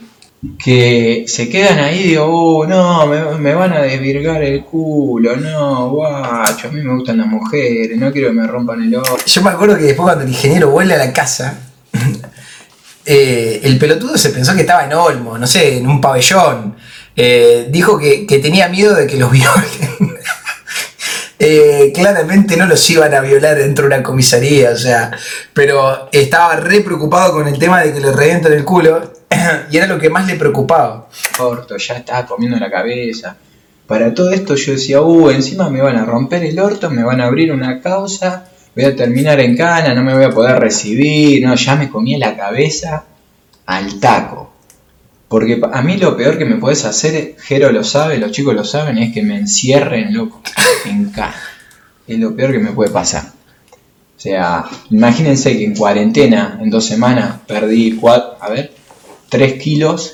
que 0.58 1.24
se 1.28 1.50
quedan 1.50 1.80
ahí 1.80 2.04
digo, 2.04 2.26
oh, 2.26 2.68
no, 2.68 3.08
me, 3.08 3.54
van 3.54 3.74
a 3.74 3.82
desvirgar 3.82 4.44
el 4.44 4.64
culo, 4.66 5.38
no, 5.38 5.90
guacho, 5.90 6.68
a 6.68 6.72
mí 6.72 6.82
me 6.82 6.94
gustan 6.94 7.18
las 7.18 7.28
mujeres, 7.28 7.98
no 7.98 8.12
quiero 8.12 8.30
que 8.30 8.34
me 8.34 8.48
rompan 8.48 8.84
el 8.84 8.96
ojo. 8.96 9.18
Yo 9.26 9.42
me 9.42 9.52
acuerdo 9.52 9.78
que 9.78 9.84
después 9.84 10.06
cuando 10.06 10.24
el 10.24 10.30
ingeniero 10.30 10.70
vuelve 10.70 10.96
a 10.96 10.98
la 10.98 11.14
casa, 11.14 11.60
eh, 13.06 13.62
el 13.64 13.78
pelotudo 13.78 14.18
se 14.18 14.30
pensó 14.32 14.54
que 14.54 14.62
estaba 14.62 14.84
en 14.84 14.94
Olmo, 14.94 15.38
no 15.38 15.48
sé, 15.48 15.78
en 15.78 15.88
un 15.88 16.02
pabellón. 16.02 16.76
Eh, 17.16 17.68
dijo 17.70 17.98
que, 17.98 18.26
tenía 18.42 18.68
miedo 18.68 18.96
de 18.96 19.08
que 19.08 19.18
los 19.18 19.32
violen. 19.32 20.18
Eh, 21.40 21.92
claramente 21.94 22.56
no 22.56 22.66
los 22.68 22.90
iban 22.90 23.14
a 23.14 23.20
violar 23.20 23.58
dentro 23.58 23.84
de 23.84 23.96
una 23.96 24.04
comisaría, 24.04 24.72
o 24.72 24.78
sea, 24.78 25.12
pero 25.54 26.10
estaba 26.14 26.56
re 26.56 26.80
preocupado 26.82 27.34
con 27.34 27.48
el 27.50 27.60
tema 27.60 27.82
de 27.82 27.94
que 27.94 28.00
le 28.00 28.14
revienten 28.14 28.54
el 28.54 28.64
culo 28.64 29.23
y 29.72 29.78
era 29.78 29.88
lo 29.88 30.00
que 30.00 30.10
más 30.10 30.28
le 30.28 30.36
preocupaba. 30.36 31.08
Corto, 31.38 31.78
ya 31.78 31.96
estaba 31.96 32.26
comiendo 32.26 32.58
la 32.58 32.70
cabeza. 32.70 33.36
Para 33.88 34.14
todo 34.14 34.32
esto 34.32 34.56
yo 34.56 34.74
decía, 34.74 35.02
uh, 35.02 35.30
encima 35.30 35.70
me 35.70 35.82
van 35.82 35.98
a 35.98 36.06
romper 36.06 36.44
el 36.44 36.60
orto, 36.60 36.90
me 36.90 37.04
van 37.04 37.22
a 37.22 37.26
abrir 37.26 37.52
una 37.52 37.82
causa 37.82 38.50
voy 38.76 38.86
a 38.86 38.96
terminar 38.96 39.40
en 39.40 39.56
cana, 39.56 39.94
no 39.94 40.04
me 40.04 40.14
voy 40.14 40.24
a 40.24 40.32
poder 40.32 40.60
recibir, 40.60 41.46
no, 41.46 41.56
ya 41.56 41.76
me 41.76 41.90
comí 41.90 42.18
la 42.18 42.36
cabeza 42.36 43.06
al 43.66 44.00
taco. 44.00 44.52
Porque 45.28 45.60
a 45.72 45.82
mí 45.82 45.98
lo 45.98 46.16
peor 46.16 46.38
que 46.38 46.46
me 46.46 46.58
puedes 46.58 46.86
hacer, 46.86 47.36
Jero 47.40 47.72
lo 47.72 47.84
sabe, 47.84 48.18
los 48.18 48.32
chicos 48.32 48.54
lo 48.54 48.64
saben, 48.64 48.98
es 48.98 49.14
que 49.14 49.24
me 49.24 49.38
encierren, 49.38 50.14
loco, 50.14 50.42
en 50.86 51.10
cana. 51.10 51.36
Es 52.08 52.20
lo 52.20 52.36
peor 52.36 52.52
que 52.52 52.60
me 52.60 52.72
puede 52.72 52.92
pasar. 52.92 53.24
O 53.26 54.20
sea, 54.24 54.66
imagínense 54.90 55.58
que 55.58 55.66
en 55.66 55.76
cuarentena, 55.76 56.60
en 56.62 56.70
dos 56.70 56.86
semanas, 56.86 57.40
perdí 57.48 57.96
cuatro, 57.96 58.38
a 58.40 58.50
ver, 58.50 58.73
tres 59.34 59.62
kilos, 59.62 60.14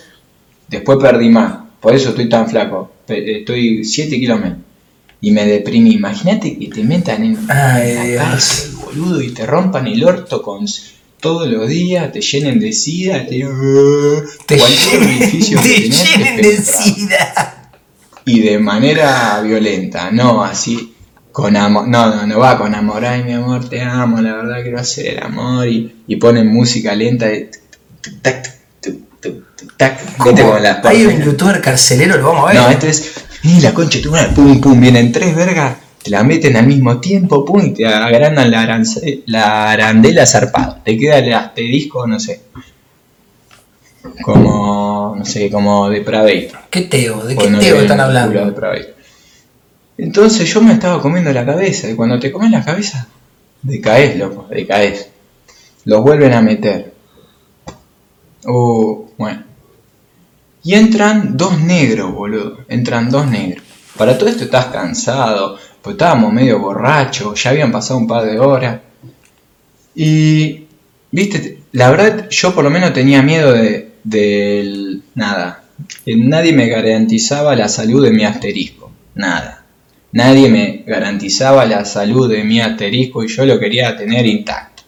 después 0.70 0.98
perdí 1.02 1.28
más. 1.28 1.60
Por 1.82 1.94
eso 1.94 2.10
estoy 2.10 2.30
tan 2.30 2.48
flaco. 2.50 2.90
Estoy 3.06 3.84
siete 3.84 4.18
kilos 4.18 4.40
menos 4.40 4.60
y 5.20 5.32
me 5.32 5.46
deprimí. 5.46 5.92
Imagínate 5.92 6.58
que 6.58 6.68
te 6.68 6.84
metan 6.84 7.24
en 7.24 7.38
Ay, 7.50 8.16
la 8.16 8.24
cárcel, 8.24 8.72
boludo, 8.76 9.22
y 9.22 9.32
te 9.32 9.46
rompan 9.46 9.88
el 9.88 10.04
orto 10.06 10.42
con 10.42 10.66
todos 11.20 11.50
los 11.50 11.68
días, 11.68 12.12
te 12.14 12.22
llenen 12.22 12.60
de 12.62 12.72
sida, 12.72 13.26
te, 13.28 13.42
cualquier 13.42 15.04
edificio 15.04 15.60
te 15.62 15.90
llenen 15.90 16.42
de 16.42 16.58
sida. 16.58 17.72
Y 18.24 18.40
de 18.40 18.58
manera 18.58 19.42
violenta, 19.42 20.12
no 20.12 20.44
así 20.46 20.94
con 21.34 21.58
amor, 21.58 21.88
no, 21.88 22.16
no, 22.16 22.26
no 22.26 22.40
va 22.40 22.58
con 22.58 22.74
amor, 22.74 23.06
ay 23.06 23.24
mi 23.24 23.34
amor, 23.34 23.68
te 23.68 23.82
amo, 23.82 24.22
la 24.22 24.36
verdad 24.36 24.62
quiero 24.62 24.80
hacer 24.80 25.18
el 25.18 25.24
amor 25.24 25.68
y, 25.68 26.04
y 26.08 26.16
ponen 26.16 26.48
música 26.48 26.96
lenta 26.96 27.28
de 27.28 27.52
tac, 28.02 28.22
tac, 28.22 28.59
Hay 30.84 31.06
un 31.06 31.22
youtuber 31.22 31.62
carcelero, 31.62 32.18
lo 32.18 32.28
vamos 32.28 32.44
a 32.50 32.54
ver. 32.54 32.62
No, 32.62 32.70
este 32.70 32.90
es 32.90 33.26
y 33.42 33.62
la 33.62 33.74
concha 33.74 34.02
tu 34.02 34.12
madre, 34.12 34.34
pum, 34.36 34.60
pum, 34.60 34.80
vienen 34.80 35.14
tres 35.14 35.34
vergas, 35.34 35.78
te 36.04 36.10
la 36.10 36.24
meten 36.24 36.58
al 36.58 36.68
mismo 36.68 37.00
tiempo, 37.00 37.46
pum, 37.46 37.68
y 37.68 37.74
te 37.74 37.88
agrandan 37.88 38.52
la, 38.52 38.84
la 39.28 39.72
arandela 39.72 40.26
zarpado. 40.26 40.78
Te 40.84 40.98
queda 40.98 41.20
el 41.20 41.34
asterisco, 41.34 42.06
no 42.06 42.20
sé. 42.20 42.42
Como, 44.22 45.16
no 45.18 45.26
sé, 45.26 45.50
como 45.50 45.90
de 45.90 46.04
¿Qué 46.70 46.82
teo? 46.82 47.24
¿De 47.24 47.36
qué 47.36 47.48
teo 47.48 47.80
están 47.80 48.00
hablando? 48.02 48.54
Entonces 49.98 50.52
yo 50.52 50.62
me 50.62 50.74
estaba 50.74 51.02
comiendo 51.02 51.32
la 51.32 51.46
cabeza, 51.46 51.90
y 51.90 51.96
cuando 51.96 52.20
te 52.20 52.32
comes 52.32 52.52
la 52.52 52.64
cabeza, 52.64 53.08
decaes, 53.62 54.18
loco, 54.18 54.48
decaes. 54.50 55.10
Los 55.86 56.02
vuelven 56.02 56.34
a 56.34 56.42
meter. 56.42 56.94
Uh, 58.44 59.06
bueno. 59.18 59.49
Y 60.64 60.74
entran 60.74 61.38
dos 61.38 61.60
negros, 61.60 62.14
boludo. 62.14 62.60
Entran 62.68 63.10
dos 63.10 63.28
negros. 63.28 63.64
Para 63.98 64.18
todo 64.18 64.30
esto 64.30 64.46
estás 64.46 64.66
cansado, 64.68 65.58
pues 65.82 65.94
estábamos 65.94 66.32
medio 66.32 66.60
borrachos, 66.60 67.42
ya 67.42 67.50
habían 67.52 67.72
pasado 67.72 68.00
un 68.00 68.08
par 68.08 68.26
de 68.26 68.40
horas. 68.40 68.80
Y, 69.96 70.66
viste, 71.12 71.60
la 71.74 71.90
verdad 71.90 72.30
yo 72.30 72.54
por 72.54 72.64
lo 72.64 72.70
menos 72.70 72.94
tenía 72.94 73.22
miedo 73.22 73.52
de, 73.54 73.92
del... 74.04 75.04
nada. 75.16 75.64
Nadie 76.06 76.54
me 76.54 76.68
garantizaba 76.68 77.56
la 77.56 77.70
salud 77.70 78.04
de 78.04 78.12
mi 78.12 78.24
asterisco. 78.24 78.92
Nada. 79.16 79.66
Nadie 80.12 80.50
me 80.50 80.84
garantizaba 80.86 81.66
la 81.66 81.86
salud 81.86 82.30
de 82.30 82.44
mi 82.44 82.60
asterisco 82.60 83.24
y 83.24 83.28
yo 83.28 83.46
lo 83.46 83.60
quería 83.60 83.96
tener 83.96 84.26
intacto. 84.26 84.84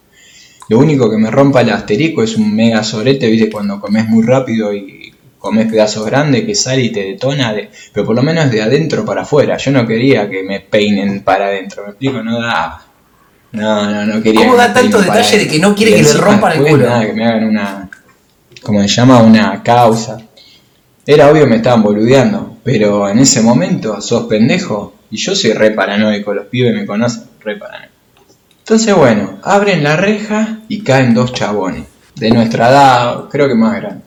Lo 0.68 0.78
único 0.78 1.10
que 1.10 1.16
me 1.16 1.30
rompa 1.30 1.60
el 1.60 1.70
asterisco 1.70 2.22
es 2.22 2.36
un 2.36 2.54
mega 2.54 2.82
sorete, 2.82 3.30
viste, 3.30 3.50
cuando 3.50 3.80
comes 3.80 4.06
muy 4.08 4.24
rápido 4.24 4.72
y 4.74 5.01
comes 5.42 5.66
pedazos 5.66 6.06
grandes 6.06 6.44
que 6.44 6.54
sale 6.54 6.82
y 6.82 6.92
te 6.92 7.00
detona, 7.00 7.52
de, 7.52 7.68
pero 7.92 8.06
por 8.06 8.14
lo 8.14 8.22
menos 8.22 8.48
de 8.48 8.62
adentro 8.62 9.04
para 9.04 9.22
afuera. 9.22 9.56
Yo 9.56 9.72
no 9.72 9.84
quería 9.84 10.30
que 10.30 10.44
me 10.44 10.60
peinen 10.60 11.24
para 11.24 11.46
adentro, 11.46 11.82
me 11.82 11.90
explico, 11.90 12.22
no 12.22 12.40
da. 12.40 12.80
No, 13.50 13.90
no, 13.90 14.06
no 14.06 14.22
quería. 14.22 14.40
¿Cómo 14.40 14.56
da 14.56 14.72
tanto 14.72 15.02
detalle 15.02 15.38
de 15.38 15.48
que 15.48 15.58
no 15.58 15.74
quiere 15.74 15.96
que 15.96 16.04
le 16.04 16.12
rompan 16.14 16.52
el 16.52 16.64
culo? 16.64 16.86
Nada, 16.86 17.04
que 17.04 17.12
me 17.12 17.26
hagan 17.26 17.44
una. 17.44 17.90
como 18.62 18.80
se 18.82 18.88
llama? 18.88 19.20
Una 19.20 19.62
causa. 19.64 20.16
Era 21.04 21.28
obvio 21.28 21.42
que 21.42 21.50
me 21.50 21.56
estaban 21.56 21.82
boludeando, 21.82 22.58
pero 22.62 23.08
en 23.08 23.18
ese 23.18 23.42
momento 23.42 24.00
sos 24.00 24.26
pendejo 24.26 24.94
y 25.10 25.16
yo 25.16 25.34
soy 25.34 25.52
re 25.54 25.72
paranoico, 25.72 26.32
los 26.32 26.46
pibes 26.46 26.72
me 26.72 26.86
conocen, 26.86 27.24
re 27.40 27.56
paranoico. 27.56 27.92
Entonces, 28.60 28.94
bueno, 28.94 29.40
abren 29.42 29.82
la 29.82 29.96
reja 29.96 30.60
y 30.68 30.82
caen 30.82 31.14
dos 31.14 31.32
chabones, 31.32 31.86
de 32.14 32.30
nuestra 32.30 32.68
edad, 32.70 33.24
creo 33.28 33.48
que 33.48 33.56
más 33.56 33.74
grande. 33.74 34.04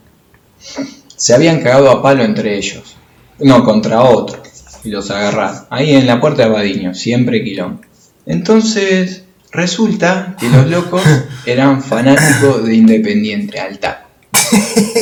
Se 1.16 1.34
habían 1.34 1.62
cagado 1.62 1.90
a 1.90 2.02
palo 2.02 2.24
entre 2.24 2.58
ellos, 2.58 2.96
no, 3.40 3.64
contra 3.64 4.02
otro, 4.02 4.42
y 4.84 4.90
los 4.90 5.10
agarraron. 5.12 5.66
Ahí 5.70 5.96
en 5.96 6.08
la 6.08 6.20
puerta 6.20 6.44
de 6.44 6.50
Badiño, 6.50 6.94
siempre 6.94 7.44
quilón. 7.44 7.82
Entonces, 8.26 9.24
resulta 9.52 10.36
que 10.40 10.50
los 10.50 10.68
locos 10.68 11.04
eran 11.46 11.82
fanáticos 11.82 12.66
de 12.66 12.76
Independiente, 12.76 13.60
al 13.60 13.80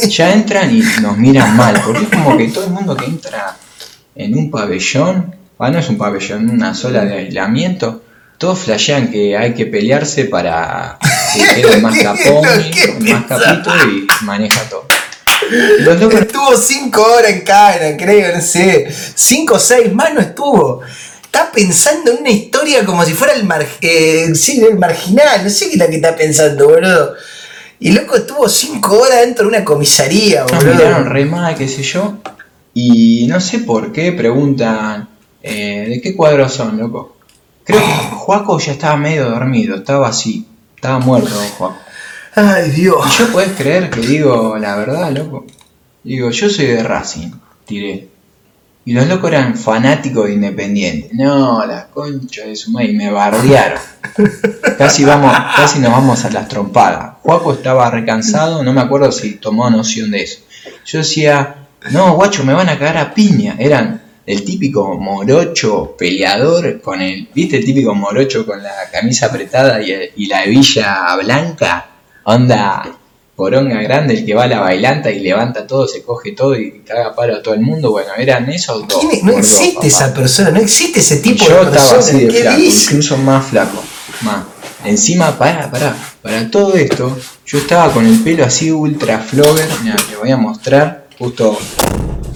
Ya 0.10 0.34
entran 0.34 0.76
y 0.76 0.84
nos 1.02 1.18
miran 1.18 1.58
mal, 1.58 1.82
porque 1.86 2.04
es 2.04 2.10
como 2.10 2.38
que 2.38 2.48
todo 2.50 2.66
el 2.66 2.72
mundo 2.72 2.96
que 2.96 3.06
entra 3.06 3.58
en 4.16 4.38
un 4.38 4.52
pabellón, 4.52 5.36
ah, 5.58 5.72
no 5.72 5.80
es 5.80 5.90
un 5.90 5.98
pabellón, 5.98 6.50
una 6.50 6.76
sola 6.76 7.04
de 7.06 7.16
aislamiento, 7.16 8.04
todos 8.38 8.60
flashean 8.60 9.10
que 9.10 9.38
hay 9.38 9.54
que 9.54 9.66
pelearse 9.66 10.26
para 10.26 10.98
que 11.34 11.62
quede 11.62 11.78
más 11.82 11.98
capón, 11.98 12.46
más 13.00 13.26
capito 13.26 13.72
y 13.88 14.26
maneja 14.26 14.62
todo. 14.70 14.86
Estuvo 16.20 16.56
cinco 16.58 17.04
horas 17.04 17.32
en 17.32 17.42
cara, 17.42 17.98
creo, 17.98 18.36
no 18.36 18.42
sé. 18.42 18.88
Cinco 19.16 19.56
o 19.56 19.60
seis 19.60 19.94
más 19.94 20.14
no 20.14 20.22
estuvo. 20.22 20.82
Está 21.24 21.52
pensando 21.52 22.12
en 22.12 22.20
una 22.20 22.30
historia 22.30 22.86
como 22.86 23.04
si 23.04 23.14
fuera 23.14 23.34
el, 23.34 23.50
eh, 23.82 24.32
el 24.32 24.78
marginal. 24.78 25.44
No 25.44 25.50
sé 25.50 25.68
qué 25.68 25.74
es 25.74 25.78
la 25.78 25.88
que 25.88 25.96
está 25.96 26.16
pensando, 26.16 26.70
boludo. 26.70 27.16
Y 27.80 27.92
loco 27.92 28.16
estuvo 28.16 28.48
cinco 28.48 29.00
horas 29.00 29.22
dentro 29.22 29.44
de 29.44 29.58
una 29.58 29.66
comisaría, 29.66 30.44
boludo. 30.44 30.64
Nos 30.64 30.76
miraron 30.76 31.10
re 31.10 31.26
mal, 31.26 31.56
qué 31.56 31.68
sé 31.68 31.84
yo. 31.84 32.18
Y 32.74 33.28
no 33.28 33.40
sé 33.42 33.60
por 33.60 33.92
qué 33.92 34.12
preguntan, 34.14 35.10
eh, 35.42 35.86
¿de 35.90 36.02
qué 36.02 36.16
cuadro 36.16 36.48
son, 36.50 36.78
loco? 36.78 37.18
Creo 37.64 37.80
que 37.80 38.16
Juaco 38.16 38.60
ya 38.60 38.72
estaba 38.74 38.98
medio 38.98 39.30
dormido, 39.30 39.76
estaba 39.76 40.10
así, 40.10 40.46
estaba 40.76 41.00
muerto 41.00 41.30
Juaco. 41.58 41.78
Ay, 42.36 42.72
Dios. 42.72 43.06
¿Y 43.08 43.20
yo 43.20 43.32
puedes 43.32 43.52
creer 43.54 43.90
que 43.90 44.02
digo 44.02 44.58
la 44.58 44.76
verdad, 44.76 45.12
loco? 45.12 45.46
Digo, 46.04 46.30
yo 46.32 46.50
soy 46.50 46.66
de 46.66 46.84
Racing, 46.84 47.32
tiré. 47.66 48.10
Y 48.86 48.94
los 48.94 49.08
locos 49.08 49.32
eran 49.32 49.56
fanáticos 49.56 50.28
de 50.28 50.34
Independiente. 50.34 51.10
No, 51.14 51.66
la 51.66 51.88
concha 51.88 52.46
de 52.46 52.56
su 52.56 52.72
madre, 52.72 52.92
y 52.92 52.96
me 52.96 53.12
bardearon. 53.12 53.80
Casi, 54.78 55.06
vamos, 55.06 55.32
casi 55.56 55.80
nos 55.80 55.92
vamos 55.92 56.26
a 56.26 56.30
las 56.30 56.48
trompadas. 56.48 57.14
Juaco 57.22 57.54
estaba 57.54 57.90
recansado, 57.90 58.64
no 58.64 58.74
me 58.74 58.82
acuerdo 58.82 59.12
si 59.12 59.36
tomó 59.36 59.70
noción 59.70 60.12
de 60.12 60.24
eso. 60.24 60.40
Yo 60.86 61.00
decía, 61.00 61.68
no, 61.92 62.16
guacho, 62.16 62.44
me 62.44 62.54
van 62.54 62.70
a 62.70 62.78
cagar 62.78 62.98
a 62.98 63.14
piña. 63.14 63.56
Eran 63.58 64.02
el 64.26 64.44
típico 64.44 64.98
morocho 64.98 65.96
peleador 65.98 66.82
con 66.82 67.02
el, 67.02 67.30
¿viste 67.34 67.58
el 67.58 67.66
típico 67.66 67.94
morocho 67.96 68.46
con 68.46 68.62
la 68.62 68.74
camisa 68.92 69.28
apretada 69.28 69.82
y, 69.82 70.26
la 70.28 70.44
hebilla 70.44 71.16
blanca? 71.16 71.93
Onda 72.24 73.00
poronga 73.36 73.82
grande, 73.82 74.14
el 74.14 74.26
que 74.26 74.34
va 74.36 74.44
a 74.44 74.48
la 74.48 74.60
bailanta 74.60 75.12
y 75.12 75.20
levanta 75.20 75.66
todo, 75.66 75.88
se 75.88 76.04
coge 76.04 76.34
todo 76.34 76.56
y 76.56 76.82
caga 76.82 77.16
palo 77.16 77.36
a 77.36 77.42
todo 77.42 77.54
el 77.56 77.62
mundo. 77.62 77.92
Bueno, 77.92 78.10
eran 78.18 78.50
esos 78.50 78.88
dos. 78.88 79.04
No 79.24 79.38
existe 79.38 79.88
esa 79.88 80.14
persona, 80.14 80.52
no 80.52 80.60
existe 80.60 81.00
ese 81.00 81.18
tipo 81.18 81.46
Yo 81.46 81.66
de 81.66 81.72
persona. 81.72 81.74
Yo 81.74 81.80
estaba 81.80 82.00
así 82.00 82.26
de 82.26 82.32
flaco, 82.32 82.62
incluso 82.62 83.18
más 83.18 83.46
flaco. 83.48 83.84
Más. 84.22 84.44
Encima, 84.86 85.38
para 85.38 85.72
para 85.72 85.96
para 86.22 86.52
todo 86.52 86.76
esto, 86.76 87.18
yo 87.46 87.58
estaba 87.58 87.92
con 87.92 88.06
el 88.06 88.20
pelo 88.20 88.46
así 88.46 88.72
ultra 88.72 89.20
flogger. 89.20 89.68
Mira, 89.82 89.96
te 89.96 90.16
voy 90.16 90.32
a 90.32 90.38
mostrar 90.38 91.08
justo 91.18 91.58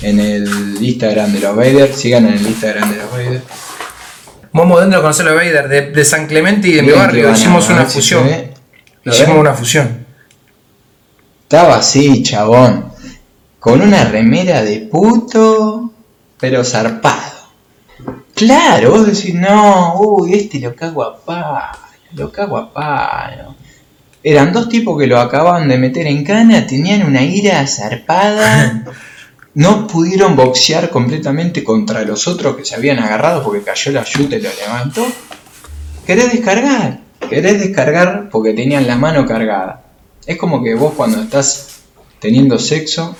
en 0.01 0.19
el 0.19 0.77
Instagram 0.81 1.33
de 1.33 1.39
los 1.41 1.55
Vader. 1.55 1.93
Sigan 1.93 2.25
en 2.25 2.33
el 2.33 2.47
Instagram 2.47 2.91
de 2.91 2.97
los 2.97 3.11
Vader. 3.11 3.41
Momo 4.53 4.79
dentro 4.79 4.99
de 4.99 5.01
conocer 5.03 5.25
los 5.25 5.35
Vader 5.35 5.67
de, 5.67 5.81
de, 5.91 6.05
San 6.05 6.25
Clemente 6.25 6.69
y 6.69 6.71
de 6.71 6.81
mi 6.81 6.91
barrio. 6.91 7.31
Hicimos 7.31 7.69
una 7.69 7.85
fusión. 7.85 8.56
Hicimos 9.13 9.37
una 9.37 9.53
fusión. 9.53 10.05
Estaba 11.43 11.77
así, 11.77 12.23
chabón. 12.23 12.91
Con 13.59 13.81
una 13.81 14.03
remera 14.03 14.61
de 14.61 14.79
puto, 14.81 15.91
pero 16.39 16.63
zarpado. 16.63 17.37
Claro, 18.33 18.91
vos 18.91 19.07
decís, 19.07 19.33
no, 19.33 19.95
uy, 19.99 20.33
este 20.33 20.59
lo 20.59 20.75
cago 20.75 21.03
a 21.03 21.17
palo, 21.17 21.79
lo 22.13 22.31
cago 22.31 22.57
a 22.57 22.71
palo. 22.71 23.55
Eran 24.21 24.51
dos 24.51 24.69
tipos 24.69 24.99
que 24.99 25.07
lo 25.07 25.19
acababan 25.19 25.67
de 25.67 25.77
meter 25.77 26.05
en 26.05 26.23
cana, 26.23 26.67
tenían 26.67 27.03
una 27.03 27.23
ira 27.23 27.65
zarpada. 27.65 28.83
no 29.55 29.87
pudieron 29.87 30.35
boxear 30.35 30.91
completamente 30.91 31.63
contra 31.63 32.03
los 32.03 32.27
otros 32.27 32.55
que 32.55 32.63
se 32.63 32.75
habían 32.75 32.99
agarrado 32.99 33.43
porque 33.43 33.63
cayó 33.63 33.91
la 33.91 34.03
yuta 34.03 34.35
y 34.35 34.41
lo 34.41 34.49
levantó. 34.53 35.07
¿Querés 36.05 36.31
descargar? 36.31 37.06
¿Querés 37.29 37.59
descargar 37.59 38.29
porque 38.29 38.53
tenían 38.53 38.87
la 38.87 38.95
mano 38.95 39.25
cargada? 39.25 39.83
Es 40.25 40.37
como 40.37 40.63
que 40.63 40.75
vos 40.75 40.93
cuando 40.95 41.21
estás 41.21 41.81
teniendo 42.19 42.57
sexo 42.59 43.15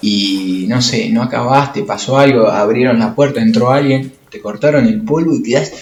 y 0.00 0.66
no 0.68 0.82
sé, 0.82 1.08
no 1.10 1.22
acabaste, 1.22 1.82
pasó 1.82 2.18
algo, 2.18 2.48
abrieron 2.48 2.98
la 2.98 3.14
puerta, 3.14 3.40
entró 3.40 3.70
alguien, 3.70 4.12
te 4.30 4.40
cortaron 4.40 4.86
el 4.86 5.02
polvo 5.02 5.34
y 5.34 5.42
quedás 5.42 5.72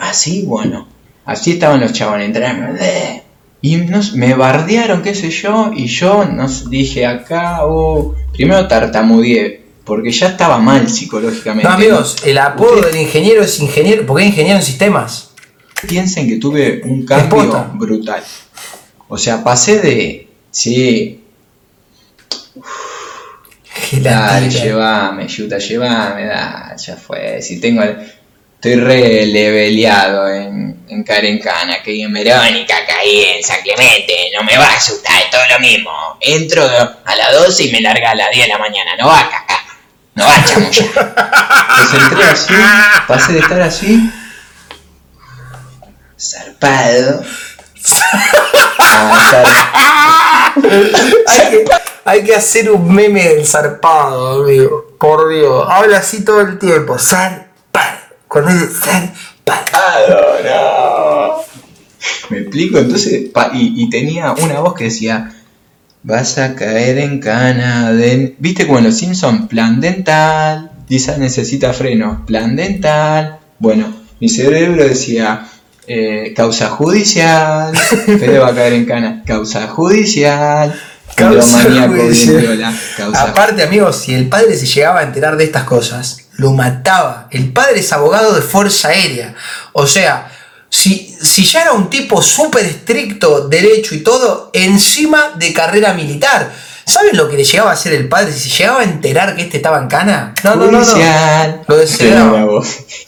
así, 0.00 0.44
bueno, 0.46 0.86
así 1.24 1.52
estaban 1.52 1.80
los 1.80 1.92
chavales, 1.92 2.26
entraron, 2.26 2.76
y 3.62 3.78
me 4.14 4.34
bardearon, 4.34 5.02
qué 5.02 5.14
sé 5.14 5.30
yo, 5.30 5.70
y 5.74 5.86
yo 5.86 6.26
nos 6.26 6.68
dije 6.68 7.06
acá, 7.06 7.60
oh, 7.64 8.14
primero 8.32 8.68
tartamudeé, 8.68 9.64
porque 9.84 10.10
ya 10.10 10.28
estaba 10.28 10.58
mal 10.58 10.88
psicológicamente. 10.88 11.66
No, 11.68 11.74
amigos, 11.74 12.16
el 12.26 12.36
apodo 12.38 12.82
del 12.82 12.96
ingeniero 12.96 13.42
es 13.42 13.58
ingeniero, 13.60 14.04
porque 14.04 14.24
es 14.24 14.30
ingeniero 14.30 14.58
en 14.58 14.64
sistemas. 14.64 15.33
Piensen 15.86 16.28
que 16.28 16.36
tuve 16.36 16.80
un 16.84 17.04
cambio 17.04 17.70
brutal. 17.74 18.22
O 19.08 19.18
sea, 19.18 19.42
pasé 19.44 19.80
de. 19.80 20.28
Sí. 20.50 21.20
Dale, 23.92 24.48
llévame, 24.50 25.28
Yuta, 25.28 25.58
llévame, 25.58 26.26
da, 26.26 26.74
ya 26.76 26.96
fue. 26.96 27.40
Si 27.42 27.60
tengo. 27.60 27.82
Estoy 28.54 28.80
re 28.80 29.26
leveleado 29.26 30.26
en, 30.26 30.86
en 30.88 31.04
Carencana, 31.04 31.82
que 31.82 32.02
en 32.02 32.10
Verónica, 32.10 32.76
caí 32.86 33.24
en 33.36 33.42
San 33.44 33.60
Clemente, 33.60 34.30
no 34.34 34.42
me 34.42 34.56
va 34.56 34.64
a 34.64 34.76
asustar, 34.76 35.22
es 35.22 35.30
todo 35.30 35.42
lo 35.50 35.60
mismo. 35.60 35.90
Entro 36.18 36.64
a 36.64 37.14
las 37.14 37.32
12 37.34 37.64
y 37.64 37.72
me 37.72 37.82
larga 37.82 38.12
a 38.12 38.14
las 38.14 38.30
10 38.30 38.46
de 38.46 38.48
la 38.48 38.58
mañana, 38.58 38.96
no 38.98 39.08
va 39.08 39.20
a 39.20 39.28
cagar, 39.28 39.64
no 40.14 40.24
va 40.24 40.34
a 40.34 40.44
chamullar. 40.44 41.14
Pues 41.76 42.02
entré 42.02 42.24
así, 42.24 42.54
pasé 43.06 43.32
de 43.34 43.38
estar 43.40 43.60
así, 43.60 44.10
zarpado. 46.24 47.22
hay, 51.26 51.50
que, 51.50 51.64
hay 52.04 52.24
que 52.24 52.34
hacer 52.34 52.70
un 52.70 52.94
meme 52.94 53.28
del 53.28 53.46
zarpado, 53.46 54.42
amigo. 54.44 54.96
Por 54.98 55.28
Dios. 55.28 55.66
Habla 55.68 55.98
así 55.98 56.24
todo 56.24 56.40
el 56.40 56.58
tiempo. 56.58 56.98
Zarpado. 56.98 57.44
Cuando 58.28 58.52
dice 58.52 59.12
no. 59.46 61.44
¿Me 62.30 62.38
explico? 62.38 62.78
Entonces, 62.78 63.30
y, 63.52 63.90
tenía 63.90 64.32
una 64.32 64.60
voz 64.60 64.74
que 64.74 64.84
decía, 64.84 65.32
vas 66.02 66.38
a 66.38 66.54
caer 66.54 66.98
en 66.98 67.20
cana. 67.20 67.92
¿Viste 68.38 68.66
como 68.66 68.80
los 68.80 68.96
Simpsons? 68.96 69.48
Plan 69.48 69.80
dental. 69.80 70.70
Lisa 70.88 71.16
necesita 71.16 71.72
freno. 71.72 72.24
Plan 72.26 72.56
dental. 72.56 73.38
Bueno, 73.58 73.94
mi 74.20 74.28
cerebro 74.28 74.84
decía, 74.84 75.46
eh, 75.86 76.32
causa 76.34 76.68
judicial. 76.68 77.76
Fede 77.76 78.38
va 78.38 78.48
a 78.48 78.54
caer 78.54 78.72
en 78.74 78.86
cana. 78.86 79.22
Causa 79.26 79.68
judicial. 79.68 80.74
Causa 81.14 81.62
judicial. 81.88 82.74
Aparte, 83.14 83.62
amigos, 83.62 83.96
si 83.96 84.14
el 84.14 84.28
padre 84.28 84.56
se 84.56 84.66
llegaba 84.66 85.00
a 85.00 85.02
enterar 85.04 85.36
de 85.36 85.44
estas 85.44 85.64
cosas, 85.64 86.26
lo 86.36 86.52
mataba. 86.52 87.28
El 87.30 87.52
padre 87.52 87.80
es 87.80 87.92
abogado 87.92 88.34
de 88.34 88.42
Fuerza 88.42 88.88
Aérea. 88.88 89.34
O 89.72 89.86
sea, 89.86 90.30
si, 90.68 91.16
si 91.20 91.44
ya 91.44 91.62
era 91.62 91.72
un 91.72 91.88
tipo 91.88 92.20
súper 92.20 92.64
estricto, 92.64 93.48
derecho 93.48 93.94
y 93.94 94.00
todo, 94.00 94.50
encima 94.52 95.32
de 95.36 95.52
carrera 95.52 95.94
militar. 95.94 96.52
¿Saben 96.86 97.16
lo 97.16 97.30
que 97.30 97.36
le 97.36 97.44
llegaba 97.44 97.70
a 97.70 97.74
hacer 97.74 97.94
el 97.94 98.08
padre 98.08 98.32
si 98.32 98.50
se 98.50 98.58
llegaba 98.58 98.80
a 98.80 98.84
enterar 98.84 99.36
que 99.36 99.42
este 99.42 99.56
estaba 99.56 99.78
en 99.78 99.88
cana? 99.88 100.34
No, 100.44 100.56
no, 100.56 100.70
no, 100.70 100.80
no. 100.80 101.64
Lo 101.66 101.76
deseaba. 101.76 102.46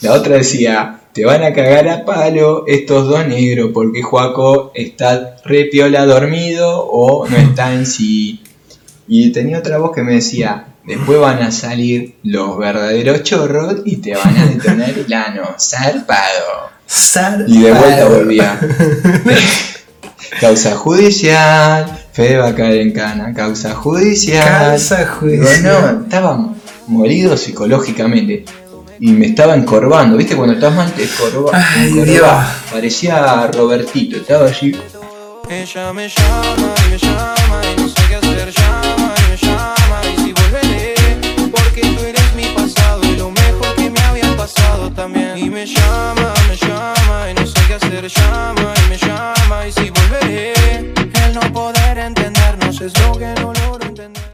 La 0.01 0.13
otra 0.13 0.37
decía, 0.37 0.96
te 1.17 1.25
van 1.25 1.43
a 1.43 1.55
cagar 1.55 1.89
a 1.89 2.05
palo 2.05 2.65
estos 2.67 3.09
dos 3.09 3.27
negros 3.27 3.71
porque 3.73 4.03
Juaco 4.03 4.71
está 4.75 5.37
re 5.47 5.65
piola 5.65 6.05
dormido 6.05 6.87
o 6.87 7.27
no 7.27 7.39
está 7.39 7.73
en 7.73 7.87
sí. 7.87 8.43
Y 9.09 9.33
tenía 9.33 9.61
otra 9.61 9.79
voz 9.79 9.93
que 9.95 10.03
me 10.03 10.13
decía, 10.13 10.75
después 10.85 11.19
van 11.19 11.43
a 11.43 11.51
salir 11.51 12.17
los 12.23 12.59
verdaderos 12.59 13.23
chorros 13.23 13.77
y 13.87 13.97
te 13.97 14.15
van 14.15 14.37
a 14.37 14.45
detonar 14.45 14.91
el 14.91 15.11
ano, 15.15 15.55
zarpado. 15.59 16.69
Zarpado. 16.87 17.47
Y 17.49 17.63
de 17.63 17.73
vuelta 17.73 18.09
volvía. 18.09 18.61
Causa 20.41 20.77
judicial, 20.77 21.99
Fede 22.13 22.37
va 22.37 22.49
a 22.49 22.55
caer 22.55 22.83
en 22.83 22.93
cana, 22.93 23.33
causa 23.33 23.75
judicial. 23.75 24.47
Causa 24.47 25.07
judicial. 25.07 25.63
no, 25.63 26.03
estaba 26.03 26.55
molido 26.89 27.37
psicológicamente 27.39 28.45
y 29.01 29.13
me 29.13 29.27
estaba 29.27 29.55
encorvando. 29.55 30.17
¿Viste 30.17 30.37
cuando 30.37 30.55
estás 30.55 30.75
mal 30.75 30.93
te 30.93 31.05
escorba, 31.05 31.53
Parecía 32.71 33.47
Robertito, 33.49 34.17
estaba 34.17 34.47
allí. 34.47 34.77
Ella 35.49 35.93
me 35.93 36.09
llama 36.09 36.75
y 36.87 36.91
me 36.91 36.99
llama 36.99 37.61
y 37.73 37.81
no 37.81 37.89
sé 37.89 38.03
qué 38.09 38.17
hacer. 38.17 38.53
Llama 38.53 39.15
y 39.17 39.31
me 39.31 39.37
llama 39.37 40.01
y 40.05 40.21
si 40.23 40.33
volveré 40.33 40.95
porque 41.51 41.81
tú 41.83 42.05
eres 42.05 42.35
mi 42.35 42.47
pasado 42.47 43.01
y 43.05 43.17
lo 43.17 43.31
mejor 43.31 43.75
que 43.77 43.91
me 43.91 44.01
había 44.01 44.37
pasado 44.37 44.91
también. 44.91 45.39
Y 45.39 45.49
me 45.49 45.67
llama, 45.67 46.35
me 46.49 46.57
llama 46.57 47.31
y 47.31 47.35
no 47.35 47.47
sé 47.47 47.61
qué 47.69 47.75
hacer. 47.75 48.09
Llama 48.09 48.56